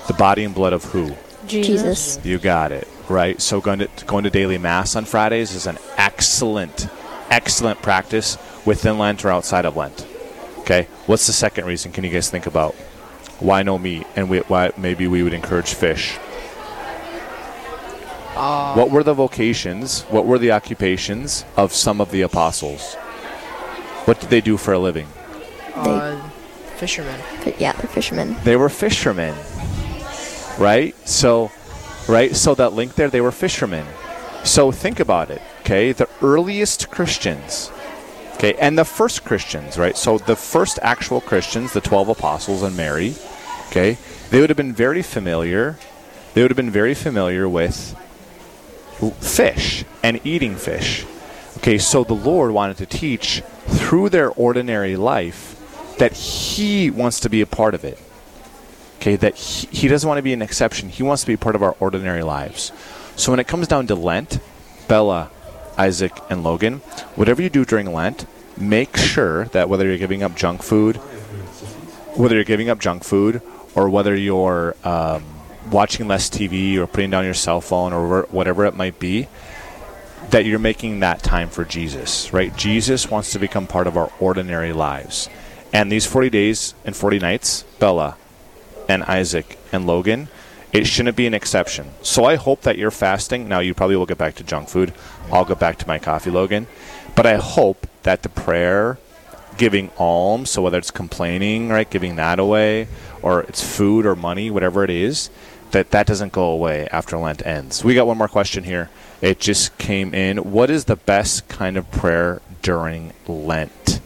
The 0.07 0.15
body 0.15 0.45
and 0.45 0.55
blood 0.55 0.73
of 0.73 0.85
who? 0.85 1.17
Jesus. 1.47 2.19
You 2.25 2.39
got 2.39 2.73
it. 2.73 2.89
Right. 3.09 3.41
So 3.41 3.61
going 3.61 3.81
to 3.81 3.89
going 4.07 4.25
to 4.25 4.31
daily 4.31 4.59
mass 4.59 4.97
on 4.97 5.05
Fridays 5.05 5.53
is 5.53 5.67
an 5.67 5.79
excellent, 5.97 6.89
excellent 7.31 7.81
practice 7.83 8.37
within 8.65 8.99
Lent 8.99 9.25
or 9.25 9.31
outside 9.31 9.65
of 9.65 9.77
Lent. 9.77 10.07
Okay. 10.59 10.89
What's 11.07 11.27
the 11.27 11.33
second 11.33 11.67
reason? 11.67 11.93
Can 11.93 12.03
you 12.03 12.11
guys 12.11 12.31
think 12.31 12.47
about 12.47 12.75
why 13.39 13.63
no 13.63 13.79
meat 13.79 14.07
and 14.17 14.29
we, 14.29 14.39
why 14.41 14.73
maybe 14.77 15.07
we 15.07 15.23
would 15.23 15.35
encourage 15.35 15.75
fish? 15.75 16.19
Uh, 18.37 18.75
What 18.75 18.91
were 18.91 19.03
the 19.03 19.15
vocations? 19.15 20.03
What 20.11 20.27
were 20.27 20.39
the 20.39 20.53
occupations 20.53 21.45
of 21.57 21.73
some 21.73 22.01
of 22.01 22.11
the 22.11 22.23
apostles? 22.23 22.95
What 24.05 24.21
did 24.21 24.31
they 24.31 24.41
do 24.41 24.57
for 24.57 24.73
a 24.73 24.79
living? 24.79 25.09
uh, 25.75 26.17
fisherman. 26.77 27.21
But 27.45 27.61
yeah, 27.61 27.73
they're 27.73 27.89
fishermen. 27.89 28.37
They 28.45 28.57
were 28.57 28.69
fishermen. 28.69 29.35
Right? 30.59 30.95
So 31.09 31.51
right? 32.09 32.35
So 32.37 32.55
that 32.55 32.73
link 32.73 32.95
there, 32.95 33.11
they 33.11 33.21
were 33.21 33.33
fishermen. 33.33 33.87
So 34.45 34.71
think 34.71 35.01
about 35.01 35.31
it, 35.31 35.43
okay? 35.61 35.93
The 35.93 36.09
earliest 36.23 36.91
Christians, 36.91 37.73
okay, 38.35 38.55
and 38.55 38.79
the 38.79 38.85
first 38.85 39.25
Christians, 39.25 39.77
right? 39.77 39.97
So 39.97 40.19
the 40.19 40.37
first 40.37 40.79
actual 40.83 41.21
Christians, 41.21 41.73
the 41.73 41.81
12 41.81 42.11
apostles 42.11 42.63
and 42.63 42.77
Mary, 42.77 43.17
okay, 43.69 43.99
they 44.31 44.41
would 44.41 44.51
have 44.51 44.57
been 44.57 44.73
very 44.73 45.03
familiar. 45.03 45.79
They 46.35 46.43
would 46.43 46.51
have 46.51 46.57
been 46.57 46.71
very 46.71 46.95
familiar 46.95 47.49
with 47.49 47.97
fish 49.21 49.85
and 50.03 50.21
eating 50.25 50.57
fish. 50.57 51.05
Okay, 51.59 51.79
so 51.79 52.05
the 52.05 52.15
Lord 52.15 52.53
wanted 52.53 52.77
to 52.79 52.87
teach 52.87 53.43
through 53.67 54.11
their 54.11 54.31
ordinary 54.31 54.97
life 54.97 55.97
that 55.99 56.13
He 56.13 56.91
wants 56.91 57.21
to 57.21 57.31
be 57.31 57.41
a 57.41 57.47
part 57.47 57.75
of 57.75 57.85
it. 57.85 57.99
Okay, 58.97 59.17
that 59.17 59.37
he, 59.37 59.67
he 59.69 59.89
doesn't 59.89 60.09
want 60.09 60.19
to 60.19 60.23
be 60.23 60.33
an 60.33 60.43
exception. 60.43 60.89
He 60.89 61.03
wants 61.03 61.23
to 61.23 61.29
be 61.29 61.37
part 61.37 61.55
of 61.55 61.63
our 61.63 61.77
ordinary 61.79 62.23
lives. 62.23 62.73
So 63.15 63.31
when 63.31 63.39
it 63.39 63.47
comes 63.47 63.69
down 63.69 63.87
to 63.87 63.95
Lent, 63.95 64.41
Bella, 64.89 65.31
Isaac, 65.79 66.13
and 66.29 66.43
Logan, 66.43 66.79
whatever 67.15 67.41
you 67.41 67.49
do 67.49 67.65
during 67.65 67.93
Lent, 67.93 68.27
make 68.57 68.97
sure 68.97 69.45
that 69.47 69.69
whether 69.69 69.87
you're 69.87 69.99
giving 69.99 70.23
up 70.23 70.35
junk 70.35 70.63
food, 70.63 70.97
whether 72.17 72.35
you're 72.35 72.45
giving 72.45 72.69
up 72.69 72.81
junk 72.81 73.05
food, 73.05 73.43
or 73.75 73.89
whether 73.89 74.17
you're 74.17 74.75
um, 74.83 75.25
watching 75.71 76.09
less 76.09 76.29
TV 76.31 76.77
or 76.77 76.87
putting 76.87 77.11
down 77.11 77.25
your 77.25 77.35
cell 77.35 77.61
phone 77.61 77.93
or 77.93 78.23
whatever 78.25 78.65
it 78.67 78.75
might 78.75 78.99
be, 78.99 79.29
that 80.31 80.45
you're 80.45 80.59
making 80.59 81.01
that 81.01 81.23
time 81.23 81.49
for 81.49 81.65
Jesus, 81.65 82.33
right? 82.33 82.57
Jesus 82.57 83.11
wants 83.11 83.33
to 83.33 83.39
become 83.39 83.67
part 83.67 83.87
of 83.87 83.97
our 83.97 84.11
ordinary 84.19 84.73
lives. 84.73 85.29
And 85.73 85.91
these 85.91 86.07
40 86.07 86.31
days 86.31 86.75
and 86.85 86.97
40 86.97 87.19
nights, 87.19 87.65
Bella 87.79 88.17
and 88.89 89.03
Isaac 89.05 89.59
and 89.73 89.87
Logan, 89.87 90.29
it 90.73 90.87
shouldn't 90.87 91.17
be 91.17 91.27
an 91.27 91.35
exception. 91.35 91.91
So 92.03 92.25
I 92.25 92.37
hope 92.37 92.63
that 92.63 92.77
you're 92.79 92.91
fasting. 92.91 93.49
Now, 93.49 93.61
you 93.61 93.75
probably 93.75 93.97
will 93.97 94.07
get 94.07 94.19
back 94.19 94.35
to 94.37 94.45
junk 94.45 94.69
food. 94.69 94.93
I'll 95.31 95.45
get 95.45 95.59
back 95.59 95.79
to 95.79 95.89
my 95.89 95.99
coffee, 95.99 96.31
Logan. 96.31 96.67
But 97.15 97.27
I 97.27 97.37
hope 97.37 97.87
that 98.03 98.23
the 98.23 98.29
prayer, 98.29 98.99
giving 99.57 99.91
alms, 99.97 100.51
so 100.51 100.63
whether 100.63 100.79
it's 100.79 100.91
complaining, 100.91 101.69
right, 101.69 101.89
giving 101.89 102.17
that 102.17 102.39
away, 102.39 102.89
or 103.23 103.43
it's 103.43 103.63
food 103.63 104.07
or 104.07 104.15
money, 104.15 104.51
whatever 104.51 104.85
it 104.85 104.91
is, 104.91 105.31
that 105.73 105.91
that 105.91 106.07
doesn't 106.07 106.33
go 106.33 106.45
away 106.45 106.89
after 106.91 107.17
Lent 107.17 107.45
ends. 107.47 107.85
We 107.85 107.95
got 107.95 108.07
one 108.07 108.19
more 108.19 108.29
question 108.29 108.65
here. 108.65 108.91
It 109.21 109.41
just 109.41 109.77
came 109.79 110.15
in. 110.15 110.53
What 110.53 110.71
is 110.71 110.85
the 110.85 110.97
best 110.97 111.49
kind 111.49 111.77
of 111.77 111.91
prayer 111.91 112.43
during 112.63 113.13
Lent? 113.27 114.01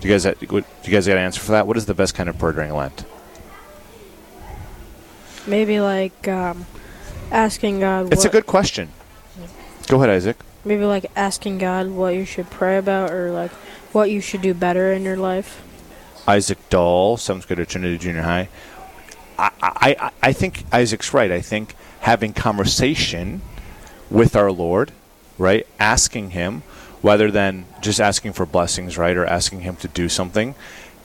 Do 0.00 0.08
you 0.08 0.14
guys, 0.14 0.22
do 0.22 0.46
you 0.50 0.62
guys 0.90 1.06
got 1.06 1.16
an 1.16 1.24
answer 1.24 1.40
for 1.40 1.52
that? 1.52 1.66
What 1.66 1.76
is 1.76 1.86
the 1.86 1.94
best 1.94 2.14
kind 2.14 2.28
of 2.28 2.38
prayer 2.38 2.52
during 2.52 2.72
Lent? 2.74 3.04
Maybe 5.46 5.80
like 5.80 6.28
um, 6.28 6.66
asking 7.30 7.80
God. 7.80 8.12
It's 8.12 8.24
a 8.24 8.28
good 8.28 8.46
question. 8.46 8.90
Go 9.88 9.96
ahead, 9.96 10.10
Isaac. 10.10 10.36
Maybe 10.64 10.84
like 10.84 11.10
asking 11.16 11.58
God 11.58 11.88
what 11.88 12.14
you 12.14 12.24
should 12.24 12.50
pray 12.50 12.76
about, 12.76 13.10
or 13.10 13.30
like 13.30 13.50
what 13.92 14.10
you 14.10 14.20
should 14.20 14.42
do 14.42 14.54
better 14.54 14.92
in 14.92 15.02
your 15.02 15.16
life. 15.16 15.62
Isaac 16.26 16.58
Dahl, 16.68 17.16
seventh 17.16 17.46
grade 17.46 17.60
at 17.60 17.68
Trinity 17.70 17.96
Junior 17.96 18.22
High. 18.22 18.50
I, 19.38 19.50
I, 19.62 20.10
I- 20.22 20.32
think 20.32 20.64
Isaac's 20.72 21.14
right. 21.14 21.30
I 21.30 21.40
think 21.40 21.74
having 22.00 22.32
conversation 22.32 23.40
with 24.10 24.34
our 24.34 24.50
Lord, 24.50 24.92
right, 25.38 25.66
asking 25.78 26.30
Him 26.30 26.62
rather 27.02 27.30
than 27.30 27.64
just 27.80 28.00
asking 28.00 28.32
for 28.32 28.44
blessings, 28.46 28.98
right, 28.98 29.16
or 29.16 29.24
asking 29.24 29.60
Him 29.60 29.76
to 29.76 29.88
do 29.88 30.08
something, 30.08 30.54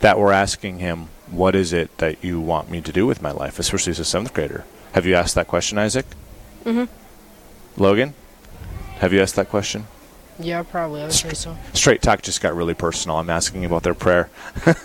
that 0.00 0.18
we're 0.18 0.32
asking 0.32 0.78
Him, 0.80 1.08
what 1.30 1.54
is 1.54 1.72
it 1.72 1.96
that 1.98 2.22
you 2.24 2.40
want 2.40 2.70
me 2.70 2.80
to 2.80 2.92
do 2.92 3.06
with 3.06 3.22
my 3.22 3.30
life, 3.30 3.58
especially 3.58 3.92
as 3.92 4.00
a 4.00 4.04
seventh 4.04 4.34
grader? 4.34 4.64
Have 4.92 5.06
you 5.06 5.14
asked 5.14 5.34
that 5.36 5.46
question, 5.48 5.78
Isaac? 5.78 6.06
Mhm. 6.64 6.88
Logan, 7.76 8.14
have 8.98 9.12
you 9.12 9.20
asked 9.22 9.36
that 9.36 9.48
question? 9.48 9.86
Yeah, 10.38 10.62
probably. 10.64 11.00
I 11.02 11.04
would 11.04 11.12
say 11.12 11.32
so. 11.32 11.56
Straight 11.74 12.02
Talk 12.02 12.22
just 12.22 12.40
got 12.40 12.56
really 12.56 12.74
personal. 12.74 13.18
I'm 13.18 13.30
asking 13.30 13.64
about 13.64 13.84
their 13.84 13.94
prayer. 13.94 14.30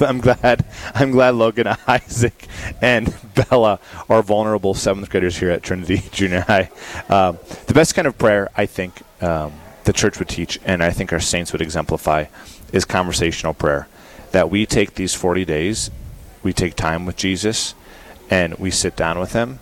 I'm 0.00 0.20
glad. 0.20 0.64
I'm 0.94 1.10
glad 1.10 1.34
Logan, 1.34 1.68
Isaac, 1.86 2.46
and 2.82 3.14
Bella 3.34 3.80
are 4.08 4.22
vulnerable 4.22 4.74
seventh 4.74 5.08
graders 5.08 5.38
here 5.38 5.50
at 5.50 5.62
Trinity 5.62 6.02
Junior 6.12 6.40
High. 6.40 6.70
Um, 7.08 7.38
the 7.66 7.74
best 7.74 7.94
kind 7.94 8.06
of 8.06 8.18
prayer 8.18 8.50
I 8.56 8.66
think 8.66 9.02
um, 9.22 9.52
the 9.84 9.92
church 9.92 10.18
would 10.18 10.28
teach, 10.28 10.60
and 10.64 10.82
I 10.82 10.90
think 10.90 11.12
our 11.12 11.20
saints 11.20 11.52
would 11.52 11.62
exemplify, 11.62 12.26
is 12.72 12.84
conversational 12.84 13.54
prayer. 13.54 13.88
That 14.32 14.50
we 14.50 14.66
take 14.66 14.94
these 14.94 15.14
40 15.14 15.44
days, 15.44 15.90
we 16.42 16.52
take 16.52 16.76
time 16.76 17.06
with 17.06 17.16
Jesus, 17.16 17.74
and 18.28 18.54
we 18.58 18.70
sit 18.70 18.96
down 18.96 19.18
with 19.18 19.32
Him, 19.32 19.60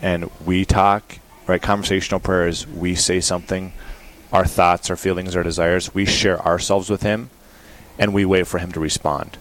and 0.00 0.30
we 0.44 0.64
talk. 0.64 1.18
Right, 1.46 1.60
conversational 1.60 2.20
prayer 2.20 2.46
is 2.46 2.64
we 2.66 2.94
say 2.94 3.20
something 3.20 3.72
our 4.32 4.44
thoughts, 4.44 4.90
our 4.90 4.96
feelings, 4.96 5.34
our 5.36 5.42
desires. 5.42 5.94
We 5.94 6.06
share 6.06 6.40
ourselves 6.40 6.90
with 6.90 7.02
Him, 7.02 7.30
and 7.98 8.14
we 8.14 8.24
wait 8.24 8.46
for 8.46 8.58
Him 8.58 8.72
to 8.72 8.80
respond. 8.80 9.38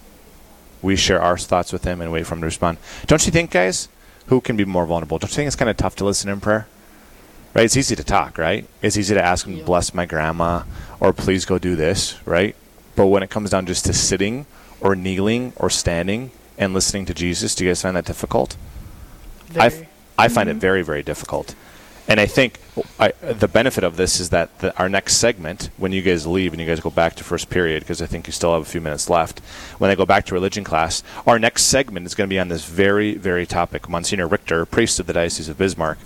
We 0.81 0.95
share 0.95 1.21
our 1.21 1.37
thoughts 1.37 1.73
with 1.73 1.83
Him 1.83 2.01
and 2.01 2.11
wait 2.11 2.25
for 2.25 2.35
Him 2.35 2.41
to 2.41 2.45
respond. 2.47 2.77
Don't 3.05 3.25
you 3.25 3.31
think, 3.31 3.51
guys? 3.51 3.89
Who 4.27 4.41
can 4.41 4.55
be 4.55 4.65
more 4.65 4.85
vulnerable? 4.85 5.17
Don't 5.17 5.31
you 5.31 5.35
think 5.35 5.47
it's 5.47 5.55
kind 5.55 5.69
of 5.69 5.77
tough 5.77 5.95
to 5.97 6.05
listen 6.05 6.29
in 6.29 6.39
prayer? 6.39 6.67
Right? 7.53 7.65
It's 7.65 7.75
easy 7.77 7.95
to 7.95 8.03
talk, 8.03 8.37
right? 8.37 8.67
It's 8.81 8.95
easy 8.97 9.15
to 9.15 9.23
ask 9.23 9.45
Him 9.45 9.53
to 9.53 9.59
Yeah. 9.59 9.65
bless 9.65 9.93
my 9.93 10.05
grandma 10.05 10.63
or 10.99 11.13
please 11.13 11.45
go 11.45 11.57
do 11.57 11.75
this, 11.75 12.15
right? 12.25 12.55
But 12.95 13.07
when 13.07 13.23
it 13.23 13.29
comes 13.29 13.49
down 13.49 13.65
just 13.65 13.85
to 13.85 13.93
sitting 13.93 14.45
or 14.81 14.95
kneeling 14.95 15.53
or 15.55 15.69
standing 15.69 16.31
and 16.57 16.73
listening 16.73 17.05
to 17.07 17.13
Jesus, 17.13 17.55
do 17.55 17.63
you 17.65 17.71
guys 17.71 17.81
find 17.81 17.95
that 17.95 18.05
difficult? 18.05 18.55
I, 19.57 19.67
f- 19.67 19.73
Very. 19.73 19.87
I 20.17 20.27
find 20.27 20.49
it 20.49 20.53
mm-hmm. 20.53 20.59
very, 20.59 20.81
very 20.83 21.01
difficult. 21.01 21.55
And 22.09 22.19
I 22.19 22.25
think 22.25 22.59
I, 22.99 23.11
the 23.21 23.47
benefit 23.47 23.83
of 23.83 23.95
this 23.95 24.19
is 24.19 24.31
that 24.31 24.57
the, 24.59 24.75
our 24.79 24.89
next 24.89 25.17
segment, 25.17 25.69
when 25.77 25.91
you 25.91 26.01
guys 26.01 26.25
leave 26.25 26.53
and 26.53 26.59
you 26.59 26.65
guys 26.65 26.79
go 26.79 26.89
back 26.89 27.13
to 27.15 27.23
first 27.23 27.51
period, 27.51 27.83
because 27.83 28.01
I 28.01 28.07
think 28.07 28.25
you 28.25 28.33
still 28.33 28.51
have 28.53 28.63
a 28.63 28.65
few 28.65 28.81
minutes 28.81 29.11
left, 29.11 29.41
when 29.77 29.91
I 29.91 29.95
go 29.95 30.07
back 30.07 30.25
to 30.25 30.33
religion 30.33 30.63
class, 30.63 31.03
our 31.27 31.37
next 31.37 31.65
segment 31.65 32.07
is 32.07 32.15
going 32.15 32.27
to 32.27 32.33
be 32.33 32.39
on 32.39 32.47
this 32.47 32.65
very, 32.65 33.13
very 33.13 33.45
topic. 33.45 33.87
Monsignor 33.87 34.27
Richter, 34.27 34.65
priest 34.65 34.99
of 34.99 35.05
the 35.05 35.13
Diocese 35.13 35.49
of 35.49 35.59
Bismarck, 35.59 35.99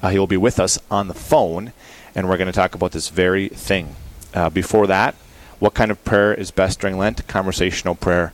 uh, 0.00 0.10
he 0.10 0.20
will 0.20 0.28
be 0.28 0.36
with 0.36 0.60
us 0.60 0.78
on 0.88 1.08
the 1.08 1.14
phone, 1.14 1.72
and 2.14 2.28
we're 2.28 2.38
going 2.38 2.46
to 2.46 2.52
talk 2.52 2.76
about 2.76 2.92
this 2.92 3.08
very 3.08 3.48
thing. 3.48 3.96
Uh, 4.32 4.50
before 4.50 4.86
that, 4.86 5.16
what 5.58 5.74
kind 5.74 5.90
of 5.90 6.04
prayer 6.04 6.32
is 6.32 6.52
best 6.52 6.78
during 6.78 6.96
Lent? 6.96 7.26
Conversational 7.26 7.96
prayer, 7.96 8.32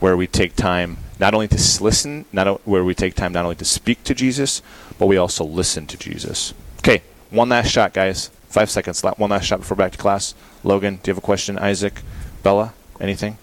where 0.00 0.16
we 0.16 0.26
take 0.26 0.54
time 0.56 0.98
not 1.18 1.32
only 1.34 1.48
to 1.48 1.56
listen, 1.82 2.24
not 2.32 2.46
o- 2.46 2.60
where 2.64 2.84
we 2.84 2.94
take 2.94 3.14
time 3.14 3.32
not 3.32 3.44
only 3.44 3.56
to 3.56 3.64
speak 3.64 4.04
to 4.04 4.14
Jesus, 4.14 4.60
but 4.98 5.06
we 5.06 5.16
also 5.16 5.44
listen 5.44 5.86
to 5.86 5.96
Jesus. 5.96 6.52
Okay, 6.78 7.02
one 7.30 7.48
last 7.48 7.70
shot, 7.70 7.92
guys. 7.92 8.28
Five 8.48 8.70
seconds. 8.70 9.02
One 9.02 9.30
last 9.30 9.44
shot 9.46 9.60
before 9.60 9.76
back 9.76 9.92
to 9.92 9.98
class. 9.98 10.34
Logan, 10.64 10.96
do 11.02 11.10
you 11.10 11.14
have 11.14 11.18
a 11.18 11.26
question? 11.26 11.58
Isaac, 11.58 12.00
Bella, 12.42 12.72
anything? 13.00 13.38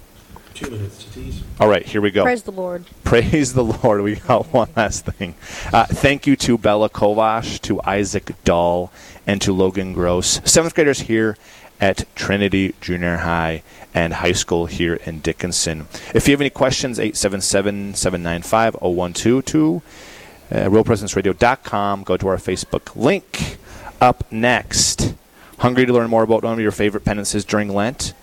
Two 0.53 0.69
minutes 0.69 1.03
to 1.03 1.11
tease. 1.13 1.41
All 1.59 1.67
right, 1.67 1.85
here 1.85 1.99
we 2.01 2.11
go. 2.11 2.23
Praise 2.23 2.43
the 2.43 2.51
Lord. 2.51 2.85
Praise 3.03 3.53
the 3.53 3.63
Lord. 3.63 4.01
We 4.01 4.15
got 4.15 4.45
one 4.53 4.69
last 4.75 5.05
thing. 5.05 5.33
Uh, 5.71 5.85
thank 5.85 6.25
you 6.27 6.35
to 6.37 6.57
Bella 6.57 6.89
Kovash, 6.89 7.59
to 7.61 7.81
Isaac 7.83 8.31
Dahl, 8.43 8.91
and 9.25 9.41
to 9.41 9.51
Logan 9.51 9.93
Gross, 9.93 10.41
seventh 10.45 10.75
graders 10.75 11.01
here 11.01 11.37
at 11.81 12.05
Trinity 12.15 12.75
Junior 12.81 13.17
High 13.17 13.63
and 13.93 14.13
High 14.13 14.32
School 14.32 14.65
here 14.65 14.95
in 15.06 15.19
Dickinson. 15.19 15.88
If 16.13 16.27
you 16.27 16.34
have 16.34 16.41
any 16.41 16.49
questions, 16.49 16.99
877 16.99 17.95
795 17.95 18.75
0122, 18.75 19.82
uh, 20.51 20.56
realpresenceradio.com. 20.56 22.03
Go 22.03 22.17
to 22.17 22.27
our 22.27 22.38
Facebook 22.38 22.95
link. 22.95 23.58
Up 24.01 24.29
next, 24.32 25.13
hungry 25.60 25.86
to 25.86 25.93
learn 25.93 26.10
more 26.10 26.23
about 26.23 26.43
one 26.43 26.53
of 26.53 26.60
your 26.60 26.71
favorite 26.71 27.06
penances 27.06 27.45
during 27.45 27.69
Lent? 27.69 28.13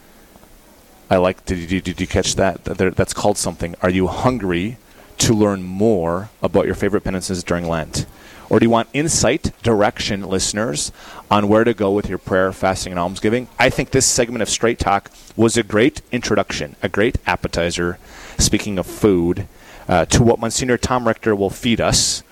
I 1.09 1.17
like. 1.17 1.45
Did 1.45 1.71
you 1.71 1.81
did 1.81 2.01
you 2.01 2.07
catch 2.07 2.37
that? 2.37 2.65
That 2.65 2.97
That's 2.97 3.15
called 3.15 3.39
something. 3.39 3.75
Are 3.83 3.91
you 3.91 4.07
hungry 4.07 4.77
to 5.19 5.35
learn 5.35 5.63
more 5.63 6.31
about 6.43 6.67
your 6.67 6.75
favorite 6.75 7.03
penances 7.03 7.43
during 7.43 7.67
Lent, 7.67 8.07
or 8.51 8.59
do 8.59 8.67
you 8.67 8.71
want 8.71 8.89
insight, 8.93 9.53
direction, 9.63 10.23
listeners, 10.29 10.91
on 11.31 11.49
where 11.49 11.65
to 11.65 11.73
go 11.73 11.93
with 11.93 12.09
your 12.09 12.19
prayer, 12.19 12.53
fasting, 12.53 12.93
and 12.93 12.99
almsgiving? 12.99 13.49
I 13.59 13.71
think 13.71 13.93
this 13.93 14.07
segment 14.07 14.43
of 14.43 14.51
Straight 14.51 14.81
Talk 14.81 15.11
was 15.37 15.57
a 15.57 15.63
great 15.63 16.03
introduction, 16.11 16.75
a 16.83 16.89
great 16.89 17.17
appetizer. 17.27 17.99
Speaking 18.39 18.79
of 18.79 18.87
food, 18.87 19.47
uh, 19.89 20.05
to 20.07 20.23
what 20.23 20.41
Monsignor 20.41 20.77
Tom 20.77 21.07
Richter 21.07 21.35
will 21.35 21.51
feed 21.51 21.81
us. 21.81 22.23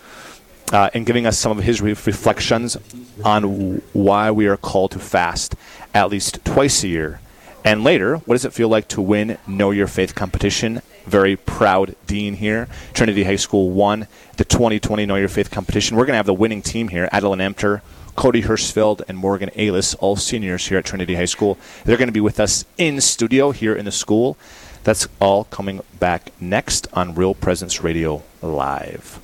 Uh, 0.70 0.90
and 0.92 1.06
giving 1.06 1.24
us 1.24 1.38
some 1.38 1.56
of 1.56 1.64
his 1.64 1.80
re- 1.80 1.96
reflections 2.04 2.76
on 3.24 3.40
w- 3.40 3.80
why 3.94 4.30
we 4.30 4.46
are 4.46 4.58
called 4.58 4.90
to 4.90 4.98
fast 4.98 5.54
at 5.94 6.10
least 6.10 6.44
twice 6.44 6.84
a 6.84 6.88
year. 6.88 7.20
And 7.64 7.82
later, 7.82 8.16
what 8.18 8.34
does 8.34 8.44
it 8.44 8.52
feel 8.52 8.68
like 8.68 8.86
to 8.88 9.00
win 9.00 9.38
Know 9.46 9.70
Your 9.70 9.86
Faith 9.86 10.14
competition? 10.14 10.82
Very 11.08 11.36
proud 11.36 11.96
dean 12.06 12.34
here. 12.34 12.68
Trinity 12.92 13.24
High 13.24 13.36
School 13.36 13.70
won 13.70 14.06
the 14.36 14.44
2020 14.44 15.06
Know 15.06 15.16
Your 15.16 15.28
Faith 15.28 15.50
competition. 15.50 15.96
We're 15.96 16.04
going 16.04 16.12
to 16.12 16.18
have 16.18 16.26
the 16.26 16.34
winning 16.34 16.60
team 16.60 16.88
here 16.88 17.08
Adeline 17.10 17.38
Emter, 17.38 17.80
Cody 18.14 18.42
Hirschfeld, 18.42 19.00
and 19.08 19.16
Morgan 19.16 19.50
Alis, 19.56 19.94
all 19.94 20.16
seniors 20.16 20.66
here 20.66 20.78
at 20.78 20.84
Trinity 20.84 21.14
High 21.14 21.24
School. 21.24 21.56
They're 21.84 21.96
going 21.96 22.08
to 22.08 22.12
be 22.12 22.20
with 22.20 22.38
us 22.38 22.66
in 22.76 23.00
studio 23.00 23.52
here 23.52 23.74
in 23.74 23.86
the 23.86 23.90
school. 23.90 24.36
That's 24.84 25.08
all 25.18 25.44
coming 25.44 25.80
back 25.98 26.30
next 26.40 26.88
on 26.92 27.14
Real 27.14 27.34
Presence 27.34 27.82
Radio 27.82 28.22
Live. 28.42 29.18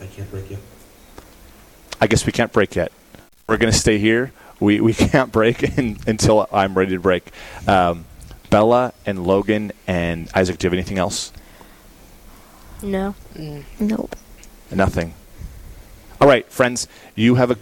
I 0.00 0.06
can't 0.06 0.30
break 0.30 0.50
you. 0.50 0.58
I 2.00 2.08
guess 2.08 2.26
we 2.26 2.32
can't 2.32 2.52
break 2.52 2.74
yet. 2.74 2.90
We're 3.46 3.58
going 3.58 3.72
to 3.72 3.78
stay 3.78 3.98
here. 3.98 4.32
We, 4.58 4.80
we 4.80 4.92
can't 4.94 5.30
break 5.30 5.62
in, 5.78 5.98
until 6.06 6.48
I'm 6.52 6.76
ready 6.76 6.92
to 6.92 7.00
break. 7.00 7.30
Um, 7.68 8.06
Bella 8.50 8.92
and 9.06 9.24
Logan 9.24 9.72
and 9.86 10.28
Isaac, 10.34 10.58
do 10.58 10.66
you 10.66 10.70
have 10.70 10.74
anything 10.74 10.98
else? 10.98 11.32
No. 12.82 13.14
Mm. 13.34 13.64
Nope. 13.78 14.16
Nothing. 14.70 15.14
All 16.20 16.28
right, 16.28 16.50
friends, 16.50 16.86
you 17.14 17.36
have 17.36 17.50
a 17.50 17.56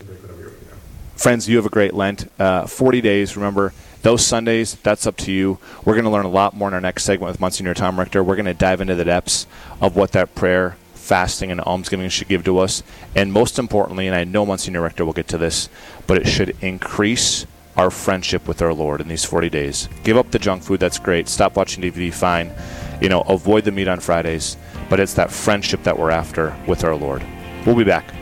friends, 1.17 1.49
you 1.49 1.57
have 1.57 1.67
a 1.67 1.71
great 1.71 1.95
Lent. 1.95 2.31
Uh, 2.41 2.67
Forty 2.67 3.01
days. 3.01 3.37
Remember 3.37 3.73
those 4.03 4.25
Sundays. 4.25 4.77
That's 4.77 5.07
up 5.07 5.17
to 5.19 5.33
you. 5.33 5.59
We're 5.85 5.95
going 5.95 6.05
to 6.05 6.11
learn 6.11 6.25
a 6.25 6.31
lot 6.31 6.55
more 6.55 6.69
in 6.69 6.75
our 6.75 6.81
next 6.81 7.05
segment 7.05 7.31
with 7.31 7.41
Monsignor 7.41 7.75
Tom 7.75 7.99
Richter. 7.99 8.23
We're 8.23 8.37
going 8.37 8.47
to 8.47 8.55
dive 8.55 8.81
into 8.81 8.95
the 8.95 9.05
depths 9.05 9.47
of 9.81 9.97
what 9.97 10.13
that 10.13 10.35
prayer, 10.35 10.77
fasting, 10.95 11.51
and 11.51 11.61
almsgiving 11.61 12.09
should 12.09 12.29
give 12.29 12.45
to 12.45 12.59
us, 12.59 12.83
and 13.15 13.33
most 13.33 13.59
importantly, 13.59 14.07
and 14.07 14.17
I 14.17 14.25
know 14.25 14.47
Monsignor 14.47 14.83
Richter 14.83 15.05
will 15.05 15.13
get 15.13 15.29
to 15.29 15.39
this, 15.39 15.69
but 16.07 16.19
it 16.19 16.29
should 16.29 16.57
increase 16.61 17.47
our 17.79 17.91
friendship 17.91 18.49
with 18.49 18.61
our 18.61 18.75
Lord 18.75 19.01
in 19.01 19.09
these 19.09 19.25
40 19.25 19.49
days. 19.49 19.89
Give 20.03 20.17
up 20.17 20.31
the 20.33 20.39
junk 20.39 20.65
food. 20.65 20.81
That's 20.81 20.99
great. 20.99 21.29
Stop 21.29 21.57
watching 21.57 21.83
DVD. 21.83 22.13
Fine. 22.13 22.53
You 23.01 23.09
know, 23.09 23.21
avoid 23.23 23.65
the 23.65 23.71
meat 23.71 23.87
on 23.89 24.01
Fridays. 24.01 24.57
But 24.91 24.99
it's 25.01 25.15
that 25.15 25.31
friendship 25.31 25.85
that 25.85 25.99
we're 25.99 26.11
after 26.11 26.57
with 26.67 26.83
our 26.83 26.97
Lord. 26.97 27.25
We'll 27.65 27.77
be 27.77 27.85
back. 27.85 28.13